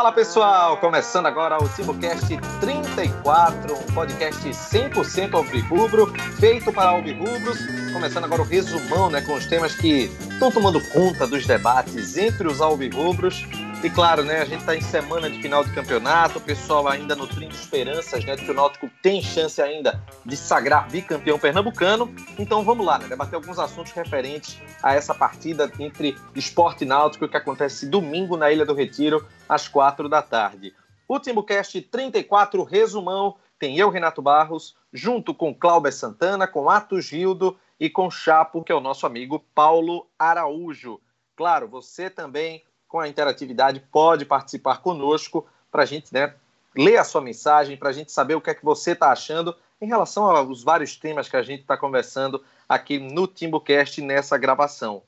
[0.00, 6.06] Fala pessoal, começando agora o TimoCast 34, um podcast 100% alvirrubro,
[6.38, 7.58] feito para alvirrubros.
[7.92, 12.48] Começando agora o resumão, né, com os temas que estão tomando conta dos debates entre
[12.48, 13.46] os alvirrubros.
[13.82, 17.16] E claro, né, a gente está em semana de final de campeonato, o pessoal ainda
[17.16, 22.14] nutrindo esperanças, né, de que o Náutico tem chance ainda de sagrar bicampeão pernambucano.
[22.38, 27.26] Então vamos lá, né, debater alguns assuntos referentes a essa partida entre esporte e náutico
[27.26, 30.74] que acontece domingo na Ilha do Retiro, às quatro da tarde.
[31.08, 37.58] Último cast 34, resumão, tem eu, Renato Barros, junto com Cláudio Santana, com Atos Gildo
[37.80, 41.00] e com Chapo, que é o nosso amigo Paulo Araújo.
[41.34, 46.34] Claro, você também com a interatividade, pode participar conosco para a gente né,
[46.76, 49.56] ler a sua mensagem, para a gente saber o que é que você está achando
[49.80, 55.02] em relação aos vários temas que a gente está conversando aqui no TimbuCast nessa gravação.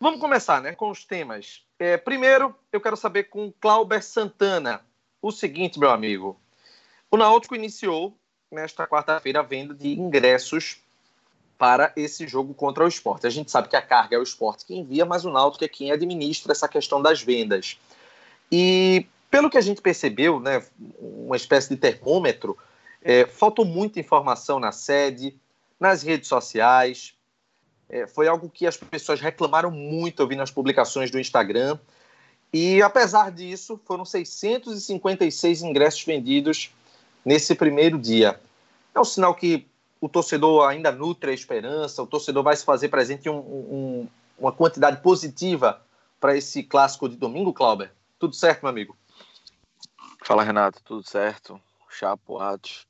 [0.00, 1.62] Vamos começar né, com os temas.
[1.78, 4.84] É, primeiro, eu quero saber com Clauber Santana
[5.22, 6.40] o seguinte, meu amigo.
[7.08, 8.18] O Náutico iniciou
[8.50, 10.82] nesta quarta-feira a venda de ingressos
[11.60, 13.26] para esse jogo contra o esporte.
[13.26, 15.68] A gente sabe que a carga é o esporte que envia, mas o Náutico é
[15.68, 17.78] quem administra essa questão das vendas.
[18.50, 20.64] E pelo que a gente percebeu, né,
[20.98, 22.56] uma espécie de termômetro,
[23.02, 25.38] é, faltou muita informação na sede,
[25.78, 27.12] nas redes sociais.
[27.90, 31.78] É, foi algo que as pessoas reclamaram muito, eu vi nas publicações do Instagram.
[32.54, 36.74] E apesar disso, foram 656 ingressos vendidos
[37.22, 38.40] nesse primeiro dia.
[38.94, 39.68] É um sinal que
[40.00, 44.50] o torcedor ainda nutre a esperança, o torcedor vai se fazer presente um, um, uma
[44.50, 45.80] quantidade positiva
[46.18, 47.92] para esse clássico de domingo, Clauber?
[48.18, 48.96] Tudo certo, meu amigo?
[50.24, 51.60] Fala, Renato, tudo certo?
[51.90, 52.86] Chapo, Atos.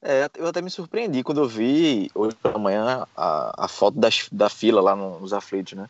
[0.00, 4.28] É, eu até me surpreendi quando eu vi hoje pela manhã a, a foto das,
[4.30, 5.88] da fila lá nos aflitos, né?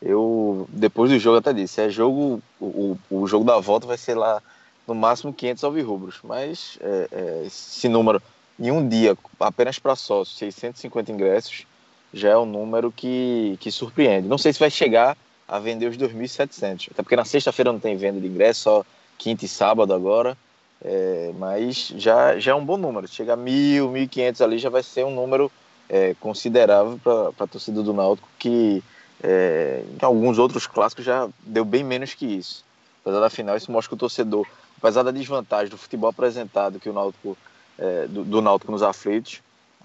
[0.00, 4.14] Eu, depois do jogo, até disse: é jogo, o, o jogo da volta vai ser
[4.14, 4.40] lá
[4.86, 8.22] no máximo 500 alvirrubros, mas é, é, esse número
[8.60, 11.66] em um dia, apenas para sócios, 650 ingressos,
[12.12, 14.28] já é um número que, que surpreende.
[14.28, 15.16] Não sei se vai chegar
[15.48, 18.84] a vender os 2.700, até porque na sexta-feira não tem venda de ingresso, só
[19.16, 20.36] quinta e sábado agora,
[20.82, 23.08] é, mas já, já é um bom número.
[23.08, 25.50] Chegar a 1.000, 1.500 ali já vai ser um número
[25.88, 28.82] é, considerável para a torcida do Náutico, que
[29.22, 32.64] é, em alguns outros clássicos já deu bem menos que isso.
[33.02, 34.46] Apesar da final, isso mostra que o torcedor,
[34.78, 37.36] apesar da desvantagem do futebol apresentado que o Náutico
[37.80, 39.40] é, do, do Náutico nos aflitos.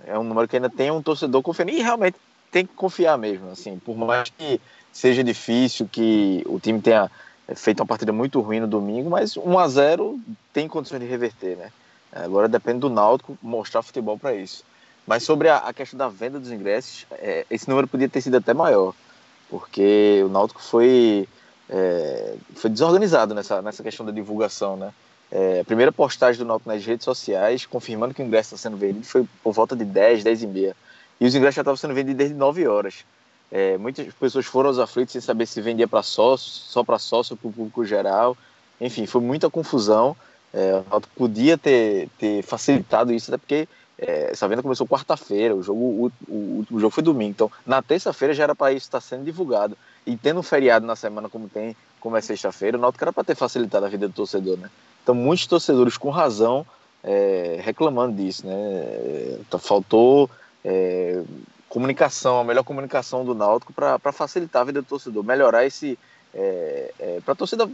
[0.06, 2.18] É um número que ainda tem um torcedor confiando e realmente
[2.52, 3.50] tem que confiar mesmo.
[3.50, 4.60] Assim, por mais que
[4.92, 7.10] seja difícil, que o time tenha
[7.56, 10.20] feito uma partida muito ruim no domingo, mas 1 a 0
[10.52, 11.72] tem condições de reverter, né?
[12.12, 14.64] Agora depende do Náutico mostrar futebol para isso.
[15.06, 18.38] Mas sobre a, a, questão da venda dos ingressos, é, esse número podia ter sido
[18.38, 18.94] até maior,
[19.50, 21.28] porque o Náutico foi,
[21.70, 24.94] é, foi desorganizado nessa, nessa questão da divulgação, né?
[25.38, 28.78] É, a primeira postagem do Náutico nas redes sociais, confirmando que o ingresso está sendo
[28.78, 30.76] vendido, foi por volta de 10, 10 e meia.
[31.20, 33.04] E os ingressos já estavam sendo vendidos desde 9 horas.
[33.52, 37.36] É, muitas pessoas foram aos aflitos sem saber se vendia para sócio, só para sócio,
[37.36, 38.38] para o público geral.
[38.80, 40.16] Enfim, foi muita confusão.
[40.54, 45.54] É, o Náutico podia ter, ter facilitado isso, até porque é, essa venda começou quarta-feira,
[45.54, 47.32] o jogo o, o, último jogo foi domingo.
[47.32, 49.78] Então, na terça-feira já era para isso estar sendo divulgado.
[50.06, 51.76] E tendo um feriado na semana como tem,
[52.06, 54.70] como é sexta-feira, o Náutico era para ter facilitado a vida do torcedor, né?
[55.02, 56.64] Então, muitos torcedores com razão
[57.04, 59.40] é, reclamando disso, né?
[59.40, 60.30] Então, faltou
[60.64, 61.24] é,
[61.68, 65.98] comunicação, a melhor comunicação do Náutico para facilitar a vida do torcedor, melhorar esse.
[66.32, 67.68] É, é para a torcida,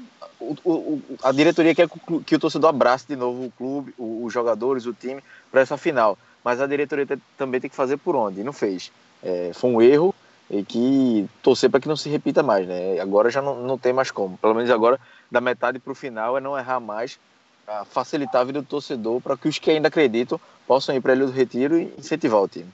[1.23, 1.89] a diretoria quer
[2.25, 5.21] que o torcedor abrace de novo o clube, os jogadores, o time,
[5.51, 6.17] para essa final.
[6.41, 7.05] Mas a diretoria
[7.37, 8.93] também tem que fazer por onde, e não fez.
[9.21, 10.15] É, foi um erro
[10.51, 12.99] e que torcer para que não se repita mais, né?
[12.99, 14.37] Agora já não, não tem mais como.
[14.37, 14.99] Pelo menos agora
[15.31, 17.17] da metade para o final é não errar mais,
[17.85, 21.25] facilitar a vida do torcedor para que os que ainda acreditam possam ir para ele
[21.25, 22.69] do Retiro e incentivar o time.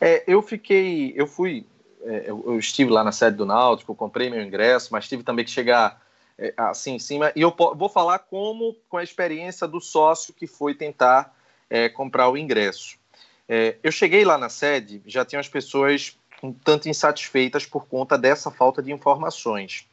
[0.00, 1.66] É, eu fiquei, eu fui,
[2.02, 5.50] é, eu, estive lá na sede do Náutico, comprei meu ingresso, mas tive também que
[5.50, 6.00] chegar
[6.38, 10.46] é, assim em cima e eu vou falar como com a experiência do sócio que
[10.46, 11.36] foi tentar
[11.68, 12.96] é, comprar o ingresso.
[13.46, 18.18] É, eu cheguei lá na sede, já tinha as pessoas um tanto insatisfeitas por conta
[18.18, 19.86] dessa falta de informações.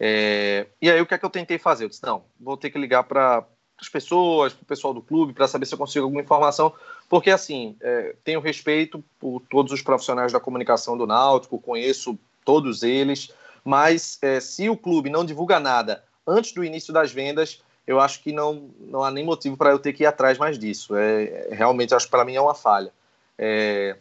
[0.00, 1.84] É, e aí o que é que eu tentei fazer?
[1.84, 3.44] Eu disse, não, vou ter que ligar para
[3.78, 6.72] as pessoas, para o pessoal do clube, para saber se eu consigo alguma informação,
[7.08, 12.82] porque assim, é, tenho respeito por todos os profissionais da comunicação do Náutico, conheço todos
[12.82, 13.32] eles,
[13.64, 18.22] mas é, se o clube não divulga nada antes do início das vendas, eu acho
[18.22, 20.94] que não, não há nem motivo para eu ter que ir atrás mais disso.
[20.96, 22.92] É, realmente, acho que para mim é uma falha.
[23.36, 23.96] É,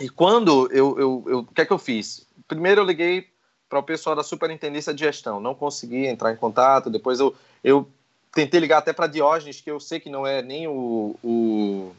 [0.00, 2.26] e quando eu, eu, eu, o que é que eu fiz?
[2.46, 3.28] Primeiro eu liguei
[3.68, 5.40] para o pessoal da Superintendência de Gestão.
[5.40, 6.88] Não consegui entrar em contato.
[6.88, 7.88] Depois eu, eu
[8.32, 11.92] tentei ligar até para Diógenes, que eu sei que não é nem o, o,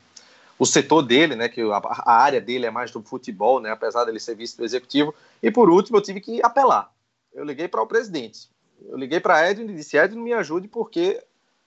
[0.57, 1.47] o setor dele, né?
[1.49, 3.71] Que a, a, área dele é mais do futebol, né?
[3.71, 5.13] Apesar dele ser vice do executivo.
[5.43, 6.91] E por último, eu tive que apelar.
[7.33, 8.49] Eu liguei para o presidente.
[8.87, 11.21] Eu liguei para Edwin e disse: Edwin, me ajude porque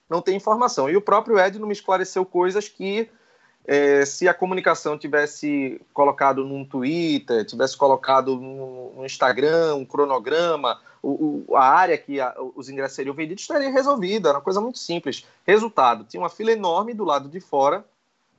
[0.09, 0.89] não tem informação.
[0.89, 3.09] E o próprio Edwin me esclareceu coisas que
[3.65, 11.43] é, se a comunicação tivesse colocado num Twitter, tivesse colocado no, Instagram, um cronograma, o,
[11.47, 14.29] o, a área que a, os ingressos seriam vendidos estaria resolvida.
[14.29, 15.25] Era uma coisa muito simples.
[15.45, 17.85] Resultado: tinha uma fila enorme do lado de fora,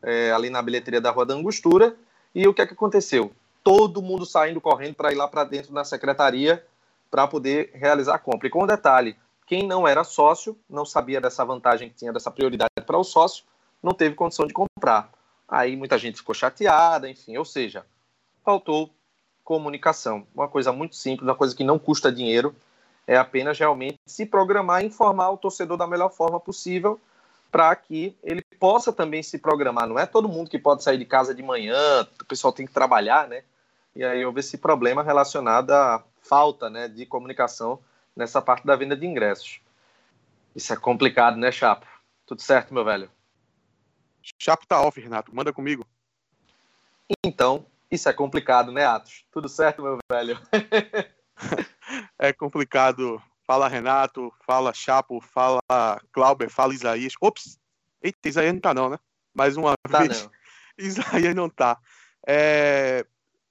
[0.02, 1.96] é, ali na bilheteria da Rua da Angostura,
[2.34, 3.32] e o que é que aconteceu?
[3.62, 6.64] Todo mundo saindo correndo para ir lá para dentro da secretaria
[7.10, 8.46] para poder realizar a compra.
[8.46, 9.16] E com um detalhe:
[9.46, 13.44] quem não era sócio, não sabia dessa vantagem que tinha, dessa prioridade para o sócio,
[13.84, 15.10] não teve condição de comprar.
[15.46, 17.84] Aí muita gente ficou chateada, enfim, ou seja,
[18.42, 18.90] faltou
[19.44, 20.26] comunicação.
[20.34, 22.56] Uma coisa muito simples, uma coisa que não custa dinheiro,
[23.06, 26.98] é apenas realmente se programar e informar o torcedor da melhor forma possível
[27.52, 29.86] para que ele possa também se programar.
[29.86, 31.76] Não é todo mundo que pode sair de casa de manhã,
[32.20, 33.42] o pessoal tem que trabalhar, né?
[33.94, 37.78] E aí houve esse problema relacionado à falta né, de comunicação
[38.16, 39.60] nessa parte da venda de ingressos.
[40.56, 41.86] Isso é complicado, né, Chapo?
[42.26, 43.08] Tudo certo, meu velho?
[44.38, 45.34] Chapo tá off, Renato.
[45.34, 45.86] Manda comigo.
[47.24, 49.24] Então, isso é complicado, né, Atos?
[49.30, 50.38] Tudo certo, meu velho?
[52.18, 53.22] é complicado.
[53.46, 55.60] Fala Renato, fala Chapo, fala
[56.12, 57.12] Clauber, fala Isaías.
[57.20, 57.58] Ops!
[58.02, 58.98] Eita, Isaías não tá não, né?
[59.34, 60.22] Mais uma tá vez.
[60.22, 60.30] Não.
[60.78, 61.78] Isaías não tá.
[62.26, 63.04] É...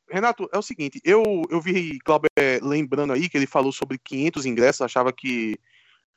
[0.10, 2.30] Renato, é o seguinte, eu, eu vi Clauber
[2.62, 5.60] lembrando aí que ele falou sobre 500 ingressos, achava que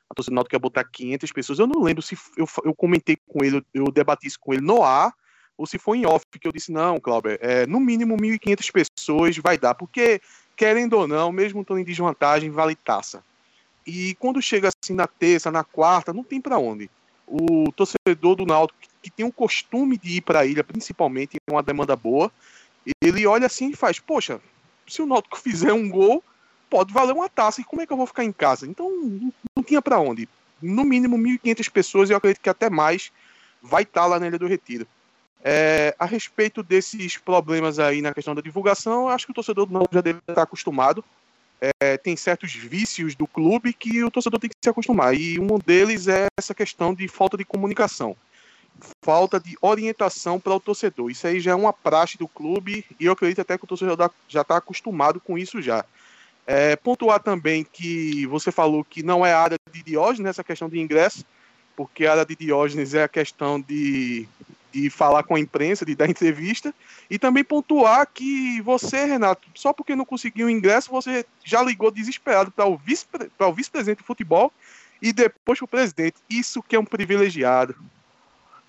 [0.09, 1.59] a torcida do Náutico ia botar 500 pessoas.
[1.59, 4.83] Eu não lembro se eu, eu comentei com ele, eu debati isso com ele no
[4.83, 5.13] ar,
[5.57, 9.37] ou se foi em off, que eu disse, não, Cláudio, é, no mínimo 1.500 pessoas
[9.37, 10.21] vai dar, porque,
[10.55, 13.23] querendo ou não, mesmo estando em desvantagem, vale taça.
[13.85, 16.89] E quando chega assim na terça, na quarta, não tem para onde.
[17.25, 21.51] O torcedor do Náutico, que tem o costume de ir para a ilha, principalmente, é
[21.51, 22.31] uma demanda boa,
[23.01, 24.39] ele olha assim e faz, poxa,
[24.87, 26.23] se o Náutico fizer um gol,
[26.69, 27.61] pode valer uma taça.
[27.61, 28.67] E como é que eu vou ficar em casa?
[28.67, 28.89] Então,
[29.67, 30.27] tinha para onde.
[30.61, 33.11] No mínimo 1.500 pessoas, e eu acredito que até mais,
[33.61, 34.87] vai estar tá lá na Ilha do Retiro.
[35.43, 39.85] É, a respeito desses problemas aí na questão da divulgação, acho que o torcedor não
[39.91, 41.03] já deve estar acostumado.
[41.81, 45.15] É, tem certos vícios do clube que o torcedor tem que se acostumar.
[45.15, 48.15] E um deles é essa questão de falta de comunicação,
[49.03, 51.09] falta de orientação para o torcedor.
[51.09, 54.11] Isso aí já é uma praxe do clube e eu acredito até que o torcedor
[54.27, 55.83] já está acostumado com isso já.
[56.49, 60.79] É, pontuar também que você falou que não é área de Diógenes essa questão de
[60.79, 61.25] ingresso,
[61.75, 64.25] porque a área de Diógenes é a questão de,
[64.71, 66.73] de falar com a imprensa, de dar entrevista,
[67.09, 72.49] e também pontuar que você, Renato, só porque não conseguiu ingresso, você já ligou desesperado
[72.49, 74.51] para o vice-presidente vice de futebol
[75.01, 76.15] e depois para o presidente.
[76.29, 77.75] Isso que é um privilegiado.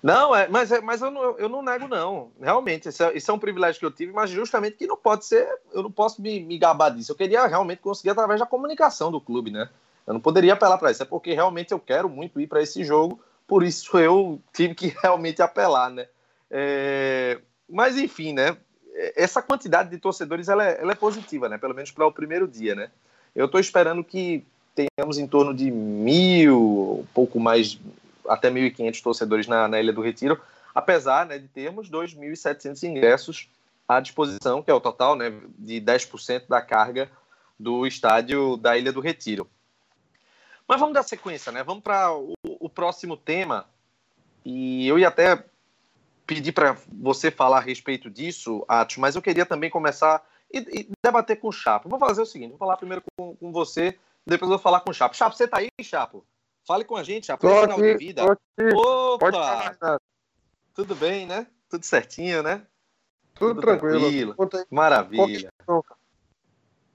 [0.01, 2.31] Não, é, mas, é, mas eu, não, eu não nego, não.
[2.41, 5.25] Realmente, isso é, isso é, um privilégio que eu tive, mas justamente que não pode
[5.25, 7.11] ser, eu não posso me, me gabar disso.
[7.11, 9.69] Eu queria realmente conseguir através da comunicação do clube, né?
[10.07, 12.83] Eu não poderia apelar para isso, é porque realmente eu quero muito ir para esse
[12.83, 16.07] jogo, por isso eu tive que realmente apelar, né?
[16.49, 17.39] É,
[17.69, 18.57] mas enfim, né?
[19.15, 21.57] Essa quantidade de torcedores ela é, ela é positiva, né?
[21.57, 22.89] Pelo menos para o primeiro dia, né?
[23.35, 27.79] Eu estou esperando que tenhamos em torno de mil, um pouco mais,
[28.29, 30.39] até 1.500 torcedores na, na Ilha do Retiro,
[30.73, 33.49] apesar né, de termos 2.700 ingressos
[33.87, 37.09] à disposição, que é o total né, de 10% da carga
[37.59, 39.49] do estádio da Ilha do Retiro.
[40.67, 41.63] Mas vamos dar sequência, né?
[41.63, 43.65] Vamos para o, o, próximo tema.
[44.45, 45.43] E eu ia até
[46.27, 50.89] pedir para você falar a respeito disso, Atos, mas eu queria também começar e, e
[51.03, 51.89] debater com o Chapo.
[51.89, 54.91] Vou fazer o seguinte: vou falar primeiro com, com você, depois eu vou falar com
[54.91, 55.17] o Chapo.
[55.17, 56.23] Chapo, você tá aí, Chapo?
[56.65, 58.23] Fale com a gente, final de vida.
[58.75, 59.99] Opa!
[60.73, 61.47] Tudo bem, né?
[61.69, 62.65] Tudo certinho, né?
[63.33, 64.35] Tudo, Tudo tranquilo.
[64.35, 64.67] tranquilo.
[64.69, 65.51] Maravilha.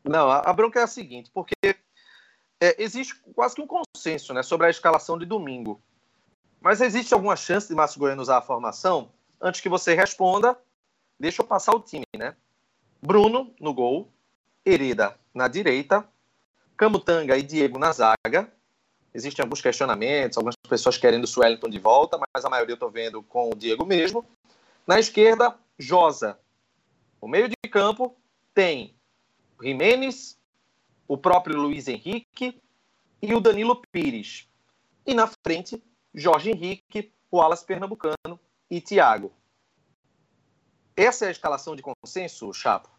[0.04, 1.54] Não, a, a, bronca é a seguinte, porque
[2.60, 5.80] é, existe quase que um consenso né, sobre a escalação de domingo.
[6.60, 9.10] Mas existe alguma chance de Márcio Goiano usar a formação?
[9.40, 10.58] Antes que você responda,
[11.18, 12.36] deixa eu passar o time, né?
[13.02, 14.10] Bruno no gol,
[14.64, 16.08] Hereda na direita,
[16.76, 18.50] Camutanga e Diego na zaga,
[19.14, 22.90] Existem alguns questionamentos, algumas pessoas querendo o Suellington de volta, mas a maioria eu estou
[22.90, 24.26] vendo com o Diego mesmo.
[24.84, 26.38] Na esquerda, Josa.
[27.22, 28.16] No meio de campo,
[28.52, 28.94] tem
[29.62, 30.36] Jimenez,
[31.06, 32.60] o próprio Luiz Henrique
[33.22, 34.48] e o Danilo Pires.
[35.06, 38.38] E na frente, Jorge Henrique, o Alas Pernambucano
[38.70, 39.32] e Thiago.
[40.96, 42.93] Essa é a escalação de consenso, Chapo?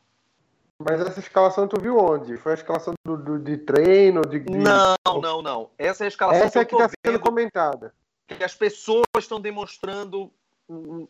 [0.83, 2.35] Mas essa escalação tu viu onde?
[2.37, 4.21] Foi a escalação do, do de treino?
[4.21, 4.57] De, de...
[4.57, 5.69] Não, não, não.
[5.77, 7.93] Essa é a escalação Essa é que está sendo comentada.
[8.27, 10.29] Que as pessoas estão demonstrando.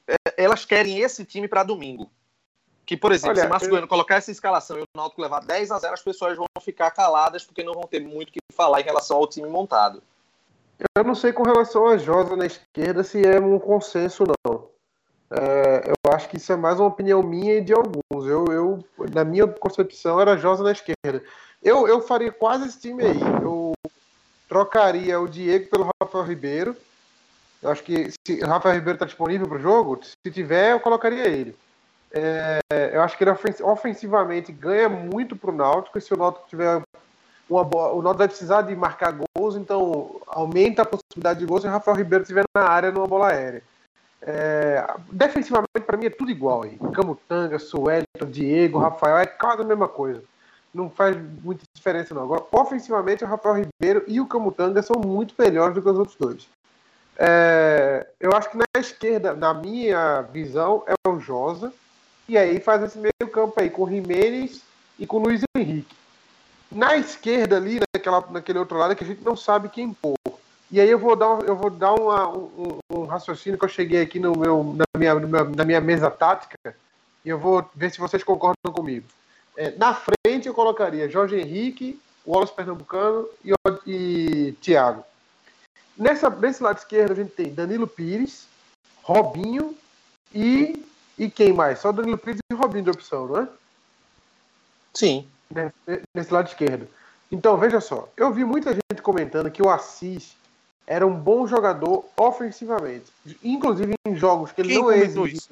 [0.07, 2.11] É, elas querem esse time para domingo.
[2.85, 3.87] Que, por exemplo, Olha, se Márcio eu...
[3.87, 7.43] Colocar essa escalação e o Náutico levar 10 a 0 as pessoas vão ficar caladas
[7.43, 10.03] porque não vão ter muito o que falar em relação ao time montado.
[10.95, 14.69] Eu não sei com relação a Josa na esquerda se é um consenso, não.
[15.31, 18.27] É, eu acho que isso é mais uma opinião minha e de alguns.
[18.27, 18.64] Eu, eu
[19.13, 21.23] na minha concepção, era Josa na esquerda.
[21.61, 23.19] Eu, eu faria quase esse time aí.
[23.41, 23.73] Eu
[24.47, 26.75] trocaria o Diego pelo Rafael Ribeiro.
[27.61, 30.79] Eu acho que se o Rafael Ribeiro está disponível para o jogo, se tiver, eu
[30.79, 31.55] colocaria ele.
[32.11, 32.59] É,
[32.93, 33.31] eu acho que ele
[33.63, 35.99] ofensivamente ganha muito para o Náutico.
[35.99, 36.81] Se o Náutico tiver
[37.49, 41.63] uma boa, o Náutico vai precisar de marcar gols, então aumenta a possibilidade de gols
[41.63, 43.63] se o Rafael Ribeiro estiver na área numa bola aérea.
[44.27, 46.77] É, defensivamente, para mim, é tudo igual aí.
[46.93, 50.23] Camutanga, Suelton, Diego, Rafael, é quase a mesma coisa.
[50.73, 52.23] Não faz muita diferença, não.
[52.23, 56.17] Agora, ofensivamente, o Rafael Ribeiro e o Camutanga são muito melhores do que os outros
[56.17, 56.47] dois.
[57.17, 61.71] É, eu acho que na esquerda, na minha visão, é o Josa.
[62.27, 64.61] E aí faz esse meio campo aí com Jimenez
[64.97, 65.95] e com Luiz Henrique.
[66.71, 70.17] Na esquerda ali, naquela, naquele outro lado, é que a gente não sabe quem pôr.
[70.75, 74.01] E aí eu vou dar, eu vou dar uma, um, um, raciocínio que eu cheguei
[74.01, 75.15] aqui no meu, na, minha,
[75.55, 76.75] na minha mesa tática
[77.23, 79.07] e eu vou ver se vocês concordam comigo.
[79.55, 83.53] É, na frente eu colocaria Jorge Henrique, Wallace Pernambucano e,
[83.87, 85.05] e Thiago.
[85.97, 88.45] Nessa, nesse lado esquerdo a gente tem Danilo Pires,
[89.01, 89.77] Robinho
[90.33, 90.85] e,
[91.17, 91.79] e quem mais?
[91.79, 93.47] Só Danilo Pires e Robinho de opção, não é?
[94.93, 95.25] Sim.
[95.49, 96.85] Nesse, nesse lado esquerdo.
[97.31, 100.35] Então, veja só, eu vi muita gente comentando que o Assis
[100.87, 103.11] era um bom jogador ofensivamente.
[103.43, 105.49] Inclusive em jogos que ele quem não comentou isso?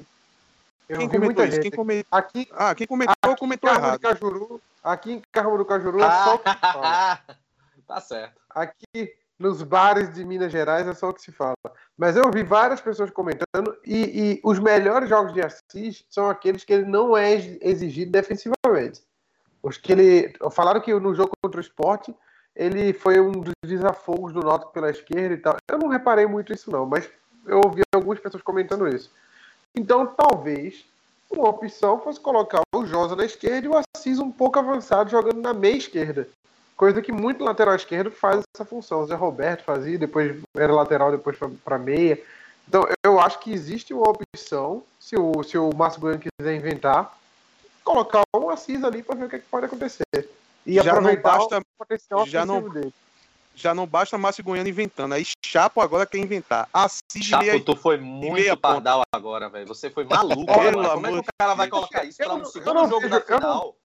[0.88, 1.60] Eu quem comentou isso?
[1.60, 2.18] Quem comentou?
[2.18, 4.00] Aqui, ah, quem comentou, aqui comentou errado.
[4.00, 7.20] Cajuru, aqui em Carmo do Cajuru é só o que se fala.
[7.88, 8.40] tá certo.
[8.50, 11.56] Aqui nos bares de Minas Gerais é só o que se fala.
[11.96, 13.96] Mas eu vi várias pessoas comentando e,
[14.36, 19.02] e os melhores jogos de Assis são aqueles que ele não é exigido defensivamente.
[19.62, 20.34] Os que ele.
[20.52, 22.14] Falaram que no jogo contra o esporte
[22.54, 25.56] ele foi um dos desafogos do Náutico pela esquerda e tal.
[25.68, 27.08] Eu não reparei muito isso não, mas
[27.46, 29.10] eu ouvi algumas pessoas comentando isso.
[29.74, 30.84] Então, talvez
[31.30, 35.40] uma opção fosse colocar o Josa na esquerda e o Assis um pouco avançado jogando
[35.40, 36.28] na meia esquerda.
[36.76, 39.02] Coisa que muito lateral esquerdo faz essa função.
[39.02, 42.20] O Zé Roberto fazia, depois era lateral, depois para meia.
[42.68, 47.16] Então, eu acho que existe uma opção, se o, se o Márcio Goiano quiser inventar,
[47.84, 50.04] colocar um Assis ali para ver o que, é que pode acontecer.
[50.66, 51.62] E já não basta,
[52.26, 52.92] já não, dele.
[53.54, 55.12] já não basta Márcio Goiano inventando.
[55.12, 56.68] Aí Chapo agora quer inventar.
[56.72, 59.66] Assis Chapo, meia, tu foi muito pardal agora, velho.
[59.66, 60.50] Você foi maluco.
[60.50, 63.76] Olha, Como é que o cara vai colocar isso para um segundo jogo da final?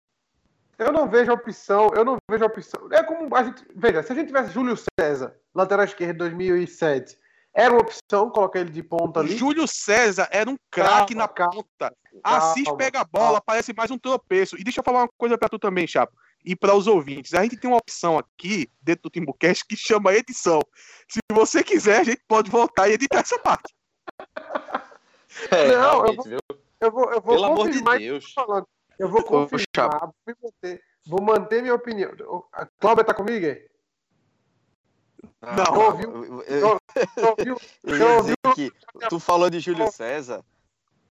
[0.78, 2.88] Eu não vejo opção, eu não vejo opção.
[2.92, 3.66] É como a gente.
[3.76, 7.18] Veja, se a gente tivesse Júlio César, lateral esquerdo 2007,
[7.54, 9.36] era uma opção colocar ele de ponta ali.
[9.36, 11.94] Júlio César era um craque na ponta.
[12.24, 13.42] Assis pega a bola, calma.
[13.46, 14.58] parece mais um tropeço.
[14.58, 17.34] E deixa eu falar uma coisa para tu também, Chapo e para os ouvintes.
[17.34, 20.62] A gente tem uma opção aqui dentro do Timbucast que chama edição.
[21.08, 23.74] Se você quiser, a gente pode voltar e editar essa parte.
[25.52, 26.26] É, não, eu vou,
[26.82, 28.34] eu vou, eu vou, Pelo amor de Deus.
[28.98, 32.12] Eu vou confirmar, vou manter, vou manter minha opinião.
[32.52, 33.46] A Cláudia tá comigo?
[35.42, 36.44] Não, não ouviu?
[36.44, 36.80] Eu,
[37.18, 38.72] eu, eu, eu, que
[39.10, 40.44] tu falou de Júlio César.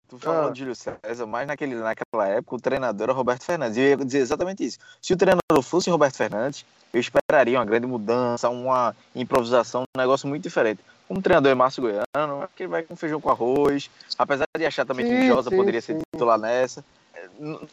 [0.08, 0.50] Tu falou ah.
[0.50, 3.76] de Júlio César, mas naquele, naquela época o treinador era Roberto Fernandes.
[3.76, 4.78] E eu ia dizer exatamente isso.
[5.00, 10.28] Se o treinador fosse Roberto Fernandes, eu esperaria uma grande mudança, uma improvisação, um negócio
[10.28, 10.80] muito diferente.
[11.08, 13.90] Como treinador é Márcio Goiano, acho que ele vai com feijão com arroz.
[14.18, 15.94] Apesar de achar também sim, que Josa sim, poderia sim.
[15.94, 16.84] ser titular nessa.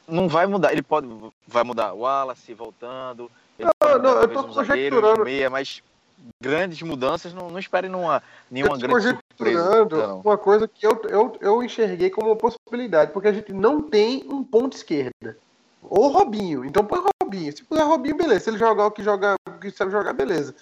[0.08, 0.72] Não vai mudar.
[0.72, 1.08] Ele pode.
[1.48, 3.30] Vai mudar o Wallace voltando.
[3.60, 5.24] Não, não, eu tô conjecturando.
[5.24, 5.84] Meia, mas
[6.42, 9.84] grandes mudanças, não, não espere numa, nenhuma grande surpresa.
[9.86, 10.22] Então.
[10.24, 14.24] Uma coisa que eu, eu, eu enxerguei como uma possibilidade, porque a gente não tem
[14.30, 15.38] um ponto esquerda.
[15.84, 16.64] Ou Robinho.
[16.64, 17.56] Então põe Robinho.
[17.56, 18.42] Se puser Robinho, beleza.
[18.42, 20.56] Se ele jogar o que joga, o que sabe jogar, beleza.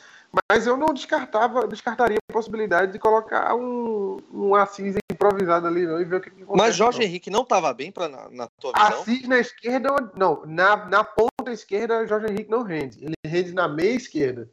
[0.49, 5.99] Mas eu não descartava, descartaria a possibilidade de colocar um, um Assis improvisado ali não,
[5.99, 6.67] e ver o que, que acontece.
[6.67, 7.05] Mas Jorge não.
[7.05, 9.01] Henrique não estava bem pra, na, na tua visão?
[9.01, 10.43] Assis na esquerda, não.
[10.45, 13.03] Na, na ponta esquerda, Jorge Henrique não rende.
[13.03, 14.47] Ele rende na meia esquerda.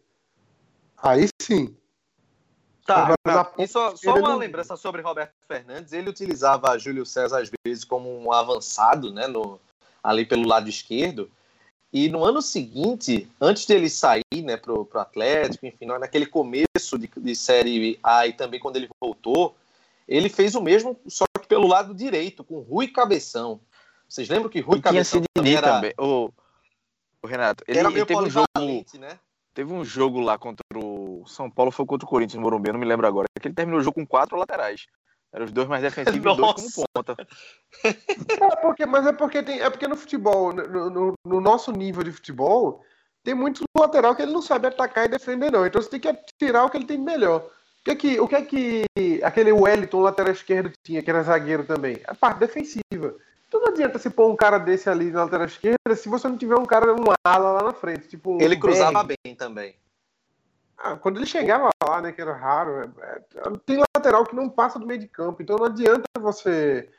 [1.06, 1.76] Aí sim.
[2.86, 3.16] Tá,
[3.58, 8.16] e só, só uma lembrança sobre Roberto Fernandes, ele utilizava Júlio César às vezes como
[8.16, 9.58] um avançado, né, no,
[10.00, 11.28] ali pelo lado esquerdo,
[11.92, 17.10] e no ano seguinte, antes dele sair, né, pro, pro Atlético, enfim, naquele começo de,
[17.16, 19.56] de Série A e também quando ele voltou,
[20.06, 23.60] ele fez o mesmo, só que pelo lado direito, com Rui Cabeção.
[24.08, 25.72] Vocês lembram que Rui Cabeção também era...
[25.72, 25.92] também.
[25.98, 26.30] O,
[27.20, 28.46] o Renato, ele, ele teve um jogo,
[29.00, 29.18] né?
[29.56, 32.78] Teve um jogo lá contra o São Paulo, foi contra o Corinthians no Morumbi, não
[32.78, 33.26] me lembro agora.
[33.40, 34.86] Que ele terminou o jogo com quatro laterais.
[35.32, 37.16] Eram os dois mais defensivos e dois como ponta.
[37.82, 42.04] É porque, mas é porque tem, é porque no futebol, no, no, no, nosso nível
[42.04, 42.84] de futebol,
[43.25, 45.64] tem muito lateral que ele não sabe atacar e defender não.
[45.64, 47.40] Então você tem que tirar o que ele tem melhor.
[47.40, 48.84] O que é que, o que, é que
[49.25, 51.98] aquele Wellington lateral esquerdo tinha, que era zagueiro também?
[52.06, 53.16] A parte defensiva.
[53.56, 56.36] Então não adianta se pôr um cara desse ali na lateral esquerda se você não
[56.36, 58.06] tiver um cara, um ala lá na frente.
[58.06, 59.75] Tipo um ele cruzava bem também.
[60.76, 64.46] Ah, quando ele chegava lá, né, que era raro, é, é, tem lateral que não
[64.46, 66.90] passa do meio de campo, então não adianta você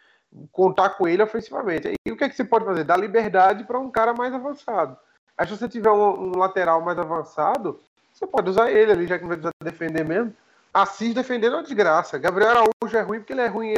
[0.51, 1.93] contar com ele ofensivamente.
[2.03, 2.83] E o que é que você pode fazer?
[2.83, 4.97] Dar liberdade para um cara mais avançado.
[5.37, 7.79] Aí se você tiver um, um, lateral mais avançado,
[8.11, 10.35] você pode usar ele ali, já que não vai precisar defender mesmo.
[10.73, 12.17] Assis defendendo é uma desgraça.
[12.17, 13.75] Gabriel Araújo é ruim porque ele é ruim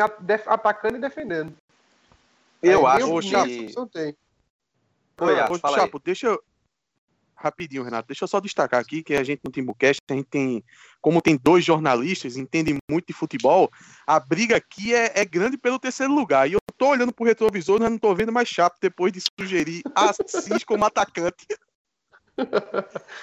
[0.48, 1.53] atacando e defendendo.
[2.62, 3.88] Eu Aí, acho que...
[3.92, 4.18] Tem.
[5.22, 6.44] Oi, Chapo, deixa eu,
[7.39, 10.63] rapidinho, Renato, deixa eu só destacar aqui que a gente no Timbucast, a gente tem,
[11.01, 13.72] como tem dois jornalistas, entendem muito de futebol,
[14.06, 16.50] a briga aqui é, é grande pelo terceiro lugar.
[16.50, 19.82] E eu tô olhando pro retrovisor, mas não tô vendo mais chato depois de sugerir
[19.96, 21.48] Assis como atacante.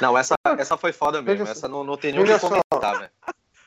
[0.01, 1.45] Não, essa, essa foi foda mesmo.
[1.45, 3.11] Veja essa não, não tem nem o que comentar, velho.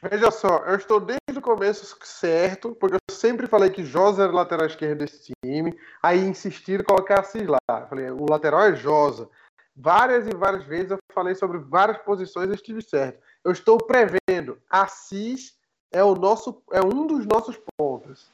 [0.02, 1.00] Veja só, eu estou
[1.40, 5.34] desde o começo certo, porque eu sempre falei que Josa era o lateral esquerdo desse
[5.44, 7.58] time, aí insistiram em colocar Assis lá.
[7.70, 9.30] Eu falei, o lateral é Josa.
[9.76, 13.20] Várias e várias vezes eu falei sobre várias posições e estive certo.
[13.44, 14.60] Eu estou prevendo.
[14.70, 15.58] Assis
[15.92, 18.28] é o nosso, é um dos nossos pontos.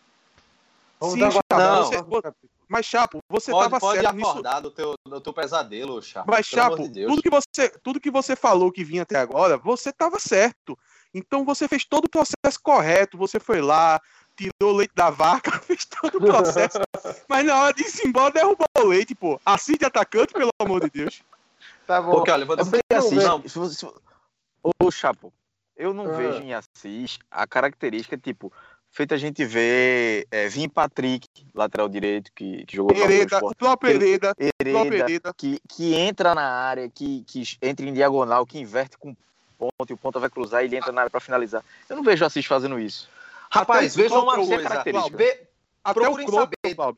[0.99, 1.83] Vamos Sim, não.
[1.83, 2.33] Você,
[2.67, 6.29] mas Chapo, você estava certo pode acordar do teu, do teu pesadelo, Chapo.
[6.29, 9.89] Mas Chapo, de tudo que você, tudo que você falou que vinha até agora, você
[9.89, 10.77] estava certo.
[11.13, 13.17] Então você fez todo o processo correto.
[13.17, 14.01] Você foi lá,
[14.35, 16.79] tirou o leite da vaca, fez todo o processo.
[17.29, 19.39] mas na hora de ir embora, derrubou o leite, pô.
[19.45, 21.21] Assim de atacante, pelo amor de Deus.
[21.87, 22.11] Tá bom.
[22.11, 23.87] Porque, olha, vou dizer assim, não, se,
[24.61, 25.31] ô, Chapo,
[25.77, 26.17] eu não ah.
[26.17, 28.51] vejo em Assis a característica, tipo,
[28.95, 33.91] feito a gente ver é, Vim Patrick, lateral direito, que, que jogou Hereda, o próprio
[33.91, 39.13] Hereda, Hereda, Que, que entra na área, que, que entra em diagonal, que inverte com
[39.57, 41.61] ponto, e o ponto vai cruzar e ele entra na área para finalizar.
[41.89, 43.09] Eu não vejo Assis fazendo isso.
[43.51, 44.61] Rapaz, veja uma coisa.
[44.61, 45.17] Característica.
[45.85, 46.95] O Kroos, saber.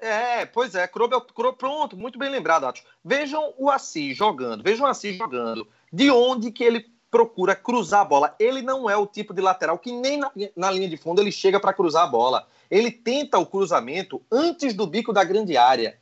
[0.00, 1.20] É, pois é, Krobel,
[1.56, 2.82] pronto, muito bem lembrado, Atos.
[3.04, 5.68] Vejam o Assis jogando, vejam o Assis jogando.
[5.92, 8.34] De onde que ele procura cruzar a bola?
[8.40, 11.30] Ele não é o tipo de lateral que nem na, na linha de fundo ele
[11.30, 12.48] chega para cruzar a bola.
[12.70, 16.00] Ele tenta o cruzamento antes do bico da grande área.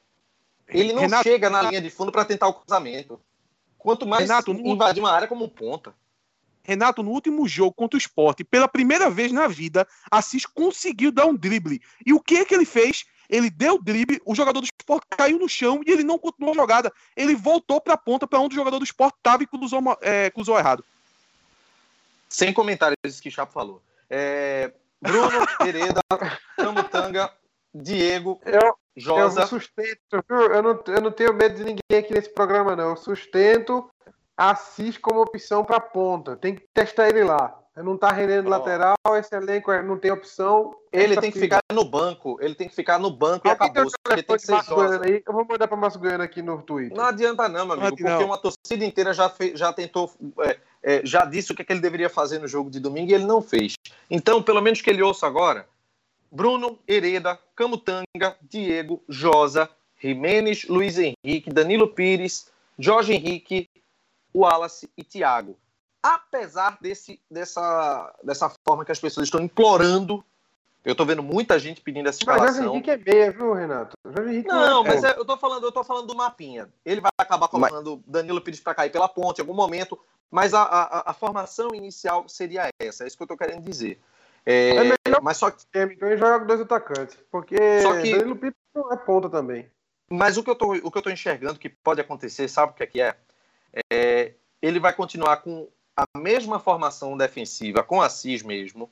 [0.69, 3.21] Ele não Renato, chega na linha de fundo para tentar o cruzamento.
[3.77, 5.93] Quanto mais Renato, invadir uma área como ponta.
[6.63, 11.27] Renato, no último jogo contra o esporte, pela primeira vez na vida, Assis conseguiu dar
[11.27, 11.81] um drible.
[12.07, 13.05] E o que é que ele fez?
[13.29, 16.53] Ele deu o drible, o jogador do esporte caiu no chão e ele não continuou
[16.53, 16.93] a jogada.
[17.17, 20.31] Ele voltou para a ponta para onde o jogador do esporte estava e cruzou, é,
[20.31, 20.85] cruzou errado.
[22.31, 23.83] Sem comentários isso que o Chapo falou.
[24.09, 26.01] É, Bruno, Hereda,
[26.57, 27.31] Camutanga,
[27.75, 29.43] Diego, eu, Josa.
[29.43, 32.91] Eu sustento, eu não, eu não tenho medo de ninguém aqui nesse programa, não.
[32.91, 33.91] Eu sustento
[34.37, 36.35] Assis como opção para ponta.
[36.35, 37.60] Tem que testar ele lá.
[37.77, 38.51] Não tá rendendo oh.
[38.51, 40.75] lateral, esse elenco não tem opção.
[40.93, 42.37] Ele tem que ficar no banco.
[42.41, 43.91] Ele tem que ficar no banco e acabou.
[44.09, 46.97] Tem que ser aí, eu vou mandar para Márcio Goiano aqui no Twitter.
[46.97, 48.27] Não adianta não, meu amigo, não, porque não.
[48.27, 51.73] uma torcida inteira já, fez, já tentou, é, é, já disse o que, é que
[51.73, 53.75] ele deveria fazer no jogo de domingo e ele não fez.
[54.11, 55.67] Então, pelo menos que ele ouça agora,
[56.31, 63.71] Bruno, Hereda, Camutanga, Diego, Josa, Jimenez, Luiz Henrique, Danilo Pires, Jorge Henrique,
[64.35, 65.57] Wallace e Thiago
[66.03, 70.25] apesar desse, dessa, dessa forma que as pessoas estão implorando.
[70.83, 72.47] Eu tô vendo muita gente pedindo essa escalação.
[72.47, 73.97] Mas Jorge Henrique é meia, viu, Renato?
[74.03, 76.69] Não, não é mas é, eu, tô falando, eu tô falando do mapinha.
[76.85, 78.05] Ele vai acabar colocando mas...
[78.07, 79.99] Danilo Pires para cair pela ponte em algum momento,
[80.31, 83.05] mas a, a, a, formação inicial seria essa.
[83.05, 84.01] É isso que eu tô querendo dizer.
[84.47, 85.63] É, é melhor mas só que...
[85.75, 88.13] Então ele joga com dois atacantes, porque só que...
[88.17, 89.71] Danilo Pires não é ponta também.
[90.09, 92.75] Mas o que, eu tô, o que eu tô enxergando que pode acontecer, sabe o
[92.75, 93.17] que é que é?
[93.93, 94.33] é
[94.63, 95.69] ele vai continuar com
[96.03, 98.91] a mesma formação defensiva com Assis mesmo.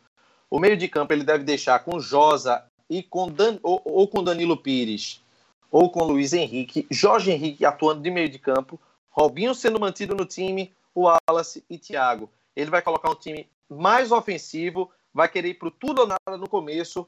[0.51, 4.23] O meio de campo ele deve deixar com Josa e com Dan, ou, ou, com
[4.23, 5.23] Danilo Pires
[5.71, 10.25] ou com Luiz Henrique, Jorge Henrique atuando de meio de campo, Robinho sendo mantido no
[10.25, 12.31] time, o Wallace e Thiago.
[12.57, 16.49] Ele vai colocar um time mais ofensivo, vai querer ir para tudo ou nada no
[16.49, 17.07] começo,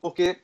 [0.00, 0.40] porque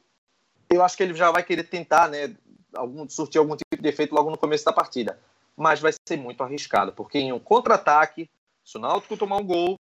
[0.70, 2.34] eu acho que ele já vai querer tentar, né,
[2.74, 5.18] algum, surtir algum tipo de efeito logo no começo da partida.
[5.56, 8.30] Mas vai ser muito arriscado, porque em um contra-ataque
[8.68, 9.80] se o Náutico tomar um gol,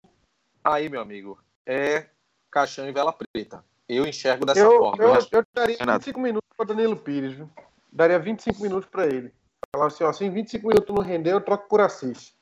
[0.64, 2.06] aí, meu amigo, é
[2.52, 3.66] caixão e vela preta.
[3.90, 5.04] Eu enxergo dessa eu, forma.
[5.04, 6.02] Eu, eu daria Renato.
[6.02, 7.50] 25 minutos para Danilo Pires, viu?
[7.92, 9.34] Daria 25 minutos para ele.
[9.76, 12.36] Falar assim, ó, assim, 25 minutos não render, eu troco por Assis.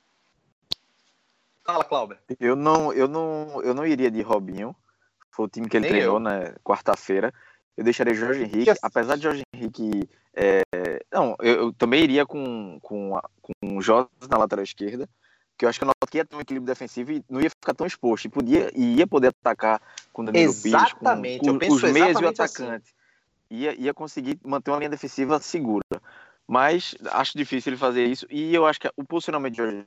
[1.63, 2.17] Fala, Cláudio.
[2.37, 4.75] Eu não, eu não, eu não iria de Robinho.
[5.31, 7.33] Foi o time que ele Nem treinou na né, quarta-feira.
[7.77, 10.09] Eu deixaria Jorge Henrique, apesar de Jorge Henrique.
[10.35, 10.61] É,
[11.09, 15.07] não, eu, eu, também iria com, com, com o Jorge na lateral esquerda,
[15.57, 17.73] que eu acho que o Náutico ia ter um equilíbrio defensivo e não ia ficar
[17.73, 18.25] tão exposto.
[18.25, 22.19] E, podia, e ia poder atacar com o Danilo exatamente, Pires, com, com os meios
[22.19, 22.27] e o assim.
[22.27, 22.65] atacante.
[22.85, 23.55] Assim.
[23.61, 25.83] Ia, ia conseguir manter uma linha defensiva segura.
[26.47, 28.27] Mas acho difícil ele fazer isso.
[28.29, 29.85] E eu acho que o posicionamento de Jorge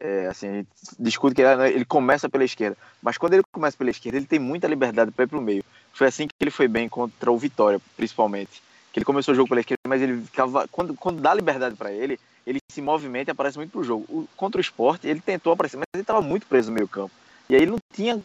[0.00, 3.90] é, assim, a gente discute que ele começa pela esquerda, mas quando ele começa pela
[3.90, 5.62] esquerda, ele tem muita liberdade para ir para o meio.
[5.92, 8.62] Foi assim que ele foi bem contra o Vitória, principalmente.
[8.92, 10.66] Que ele começou o jogo pela esquerda, mas ele ficava.
[10.68, 12.18] Quando, quando dá liberdade para ele,
[12.50, 14.04] ele se movimenta e aparece muito pro jogo.
[14.08, 17.12] O, contra o esporte, ele tentou aparecer, mas ele estava muito preso no meio campo.
[17.48, 18.20] E aí ele não tinha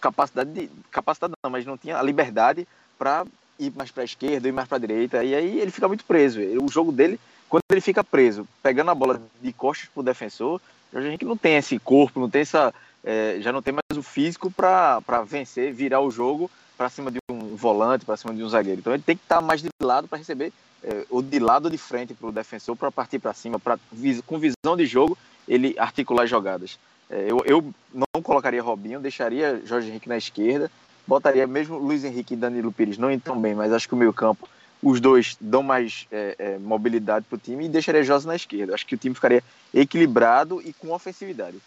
[0.00, 0.68] capacidade de.
[0.90, 2.66] Capacidade não, mas não tinha a liberdade
[2.98, 3.24] para
[3.58, 5.22] ir mais para a esquerda, ir mais para a direita.
[5.22, 6.40] E aí ele fica muito preso.
[6.60, 10.60] O jogo dele, quando ele fica preso, pegando a bola de costas pro defensor,
[10.92, 12.74] Jorge Henrique não tem esse corpo, não tem essa.
[13.04, 17.18] É, já não tem mais o físico para vencer, virar o jogo para cima de
[17.30, 18.80] um volante, para cima de um zagueiro.
[18.80, 21.66] Então ele tem que estar tá mais de lado para receber, é, ou de lado
[21.66, 23.78] ou de frente para o defensor, para partir para cima, pra,
[24.26, 26.78] com visão de jogo, ele articular jogadas.
[27.08, 30.70] É, eu, eu não colocaria Robinho, deixaria Jorge Henrique na esquerda,
[31.06, 34.12] botaria mesmo Luiz Henrique e Danilo Pires, não entram bem, mas acho que o meio
[34.12, 34.48] campo
[34.82, 38.74] os dois dão mais é, é, mobilidade para o time e deixaria Josa na esquerda.
[38.74, 41.58] Acho que o time ficaria equilibrado e com ofensividade.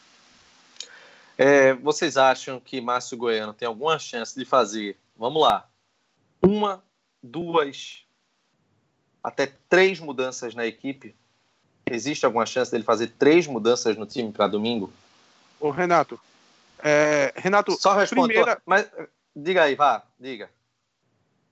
[1.38, 5.68] É, vocês acham que Márcio Goiano tem alguma chance de fazer, vamos lá,
[6.46, 6.84] uma,
[7.22, 8.06] duas,
[9.24, 11.16] até três mudanças na equipe?
[11.90, 14.92] Existe alguma chance dele fazer três mudanças no time para domingo?
[15.60, 16.20] Ô, Renato.
[16.80, 18.34] É, Renato, só responde.
[18.34, 18.62] Primeira...
[18.66, 18.90] Mas
[19.36, 20.50] diga aí, vá, diga.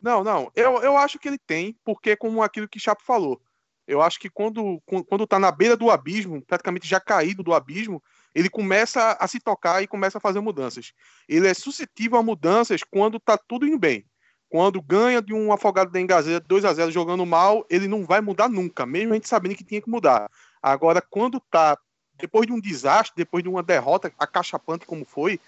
[0.01, 0.51] Não, não.
[0.55, 3.41] Eu, eu acho que ele tem, porque como aquilo que Chapo falou.
[3.87, 8.01] Eu acho que quando, quando tá na beira do abismo, praticamente já caído do abismo,
[8.33, 10.93] ele começa a se tocar e começa a fazer mudanças.
[11.27, 14.05] Ele é suscetível a mudanças quando tá tudo indo bem.
[14.51, 18.19] Quando ganha de um afogado da Engazeira 2 a 0 jogando mal, ele não vai
[18.19, 20.29] mudar nunca, mesmo a gente sabendo que tinha que mudar.
[20.61, 21.77] Agora, quando tá
[22.19, 25.39] depois de um desastre, depois de uma derrota acachapante como foi,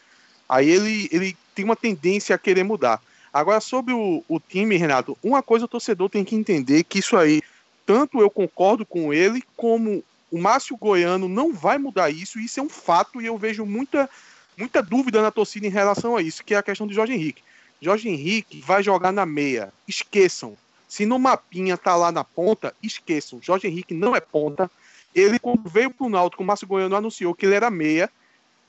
[0.48, 3.02] aí ele, ele tem uma tendência a querer mudar.
[3.34, 7.18] Agora, sobre o, o time, Renato, uma coisa o torcedor tem que entender que isso
[7.18, 7.42] aí,
[7.86, 12.64] tanto eu concordo com ele, como o Márcio Goiano não vai mudar isso, isso é
[12.64, 14.10] um fato, e eu vejo muita,
[14.58, 17.44] muita dúvida na torcida em relação a isso, que é a questão do Jorge Henrique.
[17.84, 20.56] Jorge Henrique vai jogar na meia, esqueçam.
[20.88, 23.40] Se no mapinha tá lá na ponta, esqueçam.
[23.42, 24.70] Jorge Henrique não é ponta.
[25.14, 28.10] Ele, quando veio pro Náutico, o Márcio Goiano anunciou que ele era meia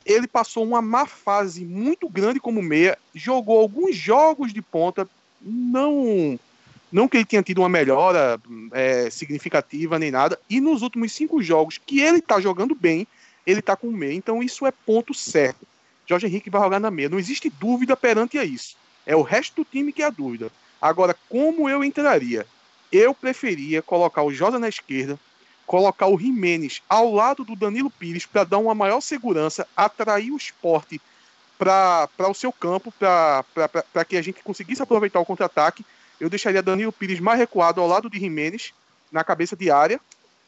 [0.04, 5.08] ele passou uma má fase muito grande como meia, jogou alguns jogos de ponta,
[5.40, 6.38] não
[6.92, 11.42] não que ele tenha tido uma melhora é, significativa nem nada, e nos últimos cinco
[11.42, 13.06] jogos que ele está jogando bem,
[13.44, 15.66] ele está com meia, então isso é ponto certo.
[16.06, 18.76] Jorge Henrique vai jogar na meia, não existe dúvida perante a isso.
[19.06, 20.50] É o resto do time que é a dúvida.
[20.80, 22.46] Agora, como eu entraria?
[22.92, 25.18] Eu preferia colocar o Josa na esquerda,
[25.66, 30.36] colocar o Jimenez ao lado do Danilo Pires para dar uma maior segurança, atrair o
[30.36, 31.00] esporte
[31.58, 35.84] para o seu campo, para que a gente conseguisse aproveitar o contra-ataque.
[36.20, 38.72] Eu deixaria Danilo Pires mais recuado ao lado de Jimenez,
[39.10, 40.00] na cabeça de área,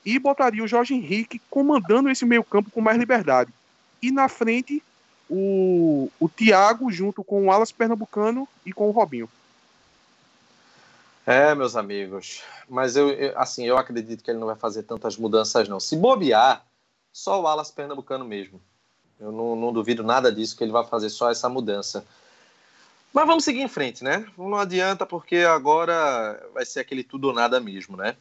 [0.05, 3.51] e botaria o Jorge Henrique comandando esse meio-campo com mais liberdade.
[4.03, 4.83] E na frente,
[5.29, 9.29] o, o Thiago junto com o Alas Pernambucano e com o Robinho.
[11.27, 12.43] É, meus amigos.
[12.69, 15.81] Mas eu, eu, assim, eu acredito que ele não vai fazer tantas mudanças, não.
[15.81, 16.65] Se bobear,
[17.13, 18.61] só o Alas Pernambucano mesmo.
[19.19, 22.05] Eu não, não duvido nada disso, que ele vai fazer só essa mudança.
[23.13, 24.27] Mas vamos seguir em frente, né?
[24.37, 28.15] Não adianta, porque agora vai ser aquele tudo ou nada mesmo, né?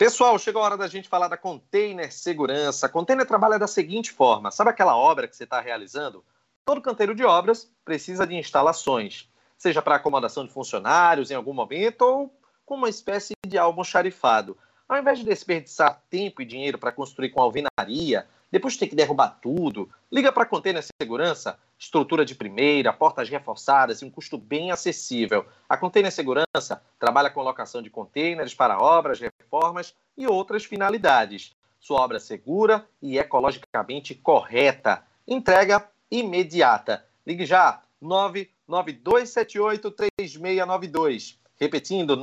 [0.00, 2.88] Pessoal, chegou a hora da gente falar da Container Segurança.
[2.88, 6.24] Container trabalha da seguinte forma: sabe aquela obra que você está realizando?
[6.64, 12.00] Todo canteiro de obras precisa de instalações seja para acomodação de funcionários em algum momento
[12.00, 12.34] ou
[12.64, 14.56] com uma espécie de almoxarifado.
[14.88, 19.38] Ao invés de desperdiçar tempo e dinheiro para construir com alvenaria, depois ter que derrubar
[19.40, 25.46] tudo, liga para Container Segurança, estrutura de primeira, portas reforçadas e um custo bem acessível.
[25.68, 31.54] A Container Segurança trabalha com locação de containers para obras, reformas e outras finalidades.
[31.78, 35.02] Sua obra segura e ecologicamente correta.
[35.26, 37.06] Entrega imediata.
[37.26, 41.36] Ligue já 9 9278-3692.
[41.58, 42.16] Repetindo,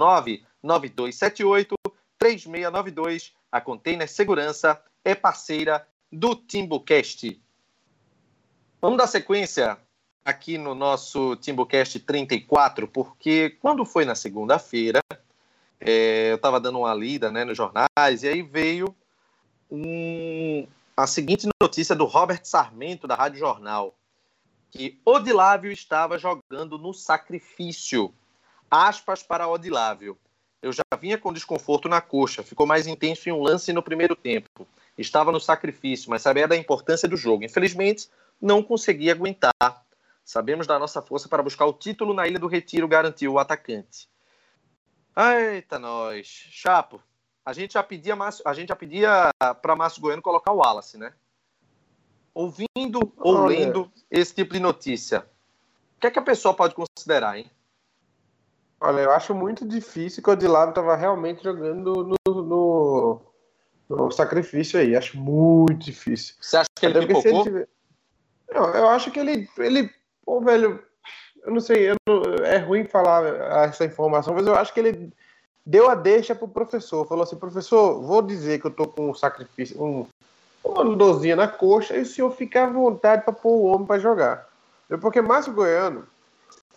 [0.64, 3.34] 99278-3692.
[3.52, 7.42] A Container Segurança é parceira do Timbucast.
[8.82, 9.78] Vamos dar sequência
[10.24, 15.02] aqui no nosso Timbucast 34, porque quando foi na segunda-feira,
[15.80, 18.96] é, eu estava dando uma lida né, nos jornais, e aí veio
[19.70, 23.96] um, a seguinte notícia do Robert Sarmento, da Rádio Jornal,
[24.70, 28.14] que Odilávio estava jogando no sacrifício.
[28.70, 30.18] Aspas para Odilávio.
[30.62, 34.16] Eu já vinha com desconforto na coxa, ficou mais intenso em um lance no primeiro
[34.16, 34.68] tempo.
[34.98, 37.44] Estava no sacrifício, mas sabia da importância do jogo.
[37.44, 38.10] Infelizmente,
[38.42, 39.54] não consegui aguentar.
[40.24, 44.10] Sabemos da nossa força para buscar o título na Ilha do Retiro, garantiu o atacante.
[45.16, 46.28] Eita, nós.
[46.28, 47.02] Chapo,
[47.46, 49.30] a gente já pedia, a gente já pedia
[49.62, 51.14] para Márcio Goiano colocar o Wallace, né?
[52.34, 53.58] Ouvindo ou Olha.
[53.58, 55.28] lendo esse tipo de notícia,
[55.96, 57.50] o que é que a pessoa pode considerar, hein?
[58.80, 63.22] Olha, eu acho muito difícil que o Odilavo estava realmente jogando no, no,
[63.90, 64.96] no, sacrifício aí.
[64.96, 66.36] Acho muito difícil.
[66.40, 67.48] Você acha que ele pipocou?
[67.48, 67.68] Ele
[68.54, 69.90] Não, eu acho que ele, ele
[70.24, 70.80] pô, velho,
[71.44, 72.46] eu não sei, eu não...
[72.46, 73.26] é ruim falar
[73.66, 75.12] essa informação, mas eu acho que ele
[75.66, 77.08] deu a deixa pro professor.
[77.08, 80.06] Falou assim, professor, vou dizer que eu tô com um sacrifício, um,
[80.64, 84.00] uma dorzinha na coxa, e o senhor fica à vontade para pôr o homem para
[84.00, 84.48] jogar.
[85.02, 86.08] Porque Márcio Goiano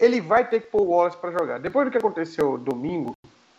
[0.00, 1.58] ele vai ter que pôr o Wallace para jogar.
[1.60, 3.14] Depois do que aconteceu domingo,